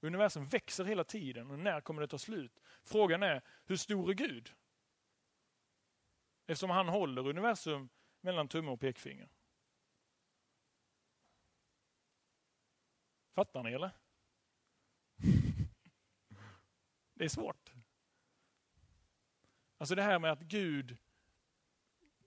Universum 0.00 0.48
växer 0.48 0.84
hela 0.84 1.04
tiden 1.04 1.50
och 1.50 1.58
när 1.58 1.80
kommer 1.80 2.00
det 2.00 2.08
ta 2.08 2.18
slut? 2.18 2.60
Frågan 2.82 3.22
är, 3.22 3.42
hur 3.64 3.76
stor 3.76 4.10
är 4.10 4.14
Gud? 4.14 4.54
Eftersom 6.46 6.70
han 6.70 6.88
håller 6.88 7.28
universum 7.28 7.88
mellan 8.20 8.48
tumme 8.48 8.70
och 8.70 8.80
pekfinger. 8.80 9.28
Fattar 13.34 13.62
ni 13.62 13.72
eller? 13.72 13.90
Det 17.14 17.24
är 17.24 17.28
svårt. 17.28 17.72
Alltså 19.78 19.94
det 19.94 20.02
här 20.02 20.18
med 20.18 20.32
att 20.32 20.40
Gud 20.40 20.96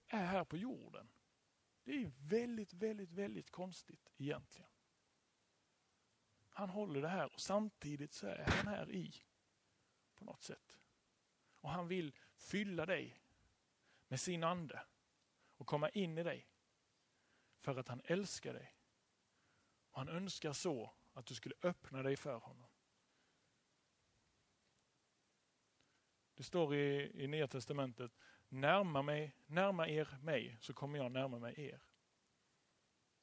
är 0.07 0.25
här 0.25 0.43
på 0.43 0.57
jorden. 0.57 1.07
Det 1.83 1.91
är 1.91 2.11
väldigt, 2.17 2.73
väldigt, 2.73 3.11
väldigt 3.11 3.51
konstigt 3.51 4.11
egentligen. 4.17 4.70
Han 6.53 6.69
håller 6.69 7.01
det 7.01 7.07
här 7.07 7.33
och 7.33 7.41
samtidigt 7.41 8.13
så 8.13 8.27
är 8.27 8.45
han 8.45 8.67
här 8.67 8.91
i 8.91 9.13
på 10.15 10.25
något 10.25 10.43
sätt. 10.43 10.79
Och 11.61 11.69
han 11.69 11.87
vill 11.87 12.15
fylla 12.35 12.85
dig 12.85 13.21
med 14.07 14.19
sin 14.19 14.43
ande 14.43 14.83
och 15.57 15.67
komma 15.67 15.89
in 15.89 16.17
i 16.17 16.23
dig. 16.23 16.47
För 17.59 17.79
att 17.79 17.87
han 17.87 18.01
älskar 18.05 18.53
dig. 18.53 18.75
Och 19.91 19.97
han 19.97 20.09
önskar 20.09 20.53
så 20.53 20.93
att 21.13 21.25
du 21.25 21.35
skulle 21.35 21.55
öppna 21.61 22.03
dig 22.03 22.15
för 22.15 22.37
honom. 22.37 22.69
Det 26.33 26.43
står 26.43 26.75
i, 26.75 27.11
i 27.23 27.27
Nya 27.27 27.47
Testamentet, 27.47 28.11
närma, 28.49 29.01
mig, 29.01 29.35
närma 29.45 29.87
er 29.87 30.17
mig 30.21 30.57
så 30.61 30.73
kommer 30.73 30.97
jag 30.97 31.11
närma 31.11 31.39
mig 31.39 31.53
er. 31.57 31.81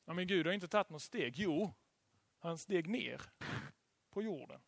Ja, 0.04 0.12
men 0.12 0.26
Gud 0.26 0.46
har 0.46 0.52
inte 0.52 0.68
tagit 0.68 0.90
något 0.90 1.02
steg. 1.02 1.34
Jo, 1.36 1.74
han 2.38 2.58
steg 2.58 2.88
ner 2.88 3.22
på 4.10 4.22
jorden. 4.22 4.60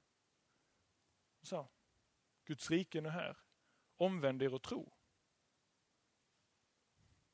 och 1.41 1.47
sa 1.47 1.69
Guds 2.45 2.71
rike 2.71 2.99
är 2.99 3.03
nu 3.03 3.09
här. 3.09 3.39
Omvänd 3.97 4.43
er 4.43 4.55
och 4.55 4.63
tro. 4.63 4.93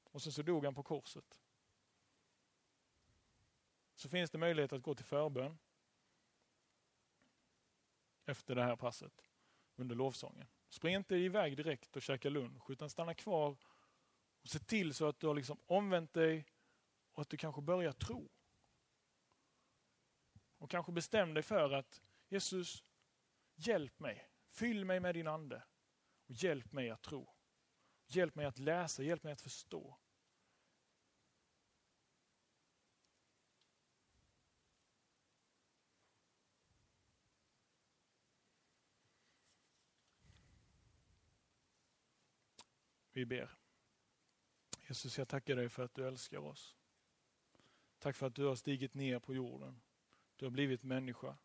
Och 0.04 0.22
sen 0.22 0.32
så 0.32 0.42
dog 0.42 0.64
han 0.64 0.74
på 0.74 0.82
korset. 0.82 1.40
Så 3.94 4.08
finns 4.08 4.30
det 4.30 4.38
möjlighet 4.38 4.72
att 4.72 4.82
gå 4.82 4.94
till 4.94 5.04
förbön 5.04 5.58
efter 8.24 8.54
det 8.54 8.62
här 8.62 8.76
passet 8.76 9.30
under 9.76 9.94
lovsången. 9.94 10.48
Spring 10.68 10.94
inte 10.94 11.16
iväg 11.16 11.56
direkt 11.56 11.96
och 11.96 12.02
käka 12.02 12.30
lunch 12.30 12.70
utan 12.70 12.90
stanna 12.90 13.14
kvar 13.14 13.56
och 14.40 14.48
se 14.48 14.58
till 14.58 14.94
så 14.94 15.08
att 15.08 15.20
du 15.20 15.26
har 15.26 15.34
liksom 15.34 15.58
omvänt 15.66 16.12
dig 16.12 16.46
och 17.12 17.22
att 17.22 17.28
du 17.28 17.36
kanske 17.36 17.62
börjar 17.62 17.92
tro. 17.92 18.30
Och 20.58 20.70
kanske 20.70 20.92
bestäm 20.92 21.34
dig 21.34 21.42
för 21.42 21.72
att 21.72 22.02
Jesus, 22.28 22.84
hjälp 23.54 23.98
mig. 23.98 24.30
Fyll 24.48 24.84
mig 24.84 25.00
med 25.00 25.14
din 25.14 25.26
ande 25.26 25.62
och 26.26 26.34
hjälp 26.34 26.72
mig 26.72 26.90
att 26.90 27.02
tro. 27.02 27.34
Hjälp 28.06 28.34
mig 28.34 28.46
att 28.46 28.58
läsa, 28.58 29.02
hjälp 29.02 29.22
mig 29.22 29.32
att 29.32 29.40
förstå. 29.40 29.98
Vi 43.12 43.26
ber. 43.26 43.58
Jesus, 44.88 45.18
jag 45.18 45.28
tackar 45.28 45.56
dig 45.56 45.68
för 45.68 45.84
att 45.84 45.94
du 45.94 46.08
älskar 46.08 46.38
oss. 46.38 46.76
Tack 47.98 48.16
för 48.16 48.26
att 48.26 48.34
du 48.34 48.44
har 48.44 48.56
stigit 48.56 48.94
ner 48.94 49.18
på 49.18 49.34
jorden. 49.34 49.80
Du 50.36 50.44
har 50.44 50.50
blivit 50.50 50.82
människa. 50.82 51.36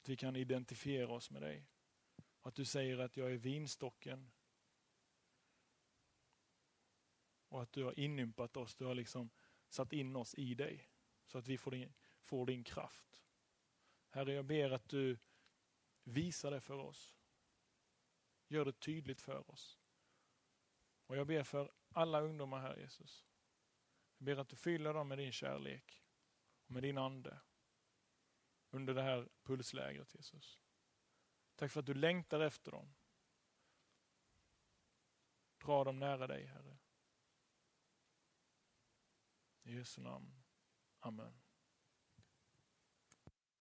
Att 0.00 0.08
vi 0.08 0.16
kan 0.16 0.36
identifiera 0.36 1.12
oss 1.12 1.30
med 1.30 1.42
dig. 1.42 1.66
Att 2.40 2.54
du 2.54 2.64
säger 2.64 2.98
att 2.98 3.16
jag 3.16 3.32
är 3.32 3.36
vinstocken. 3.36 4.32
Och 7.48 7.62
att 7.62 7.72
du 7.72 7.84
har 7.84 7.98
inympat 7.98 8.56
oss. 8.56 8.74
Du 8.74 8.84
har 8.84 8.94
liksom 8.94 9.30
satt 9.68 9.92
in 9.92 10.16
oss 10.16 10.34
i 10.34 10.54
dig. 10.54 10.88
Så 11.26 11.38
att 11.38 11.48
vi 11.48 11.58
får 11.58 11.70
din, 11.70 11.94
får 12.22 12.46
din 12.46 12.64
kraft. 12.64 13.22
Herre, 14.08 14.32
jag 14.32 14.44
ber 14.44 14.70
att 14.70 14.88
du 14.88 15.18
visar 16.04 16.50
det 16.50 16.60
för 16.60 16.78
oss. 16.78 17.16
Gör 18.48 18.64
det 18.64 18.72
tydligt 18.72 19.20
för 19.20 19.50
oss. 19.50 19.80
Och 21.06 21.16
jag 21.16 21.26
ber 21.26 21.42
för 21.42 21.72
alla 21.92 22.20
ungdomar 22.20 22.60
här 22.60 22.76
Jesus. 22.76 23.26
Jag 24.18 24.24
ber 24.24 24.36
att 24.36 24.48
du 24.48 24.56
fyller 24.56 24.94
dem 24.94 25.08
med 25.08 25.18
din 25.18 25.32
kärlek 25.32 26.02
och 26.64 26.70
med 26.70 26.82
din 26.82 26.98
ande 26.98 27.40
under 28.72 28.94
det 28.94 29.02
här 29.02 29.28
pulslägret 29.42 30.14
Jesus. 30.14 30.58
Tack 31.54 31.72
för 31.72 31.80
att 31.80 31.86
du 31.86 31.94
längtar 31.94 32.40
efter 32.40 32.70
dem. 32.70 32.94
Dra 35.58 35.84
dem 35.84 35.98
nära 35.98 36.26
dig 36.26 36.46
Herre. 36.46 36.78
I 39.62 39.74
Jesu 39.74 40.00
namn. 40.00 40.42
Amen. 40.98 41.41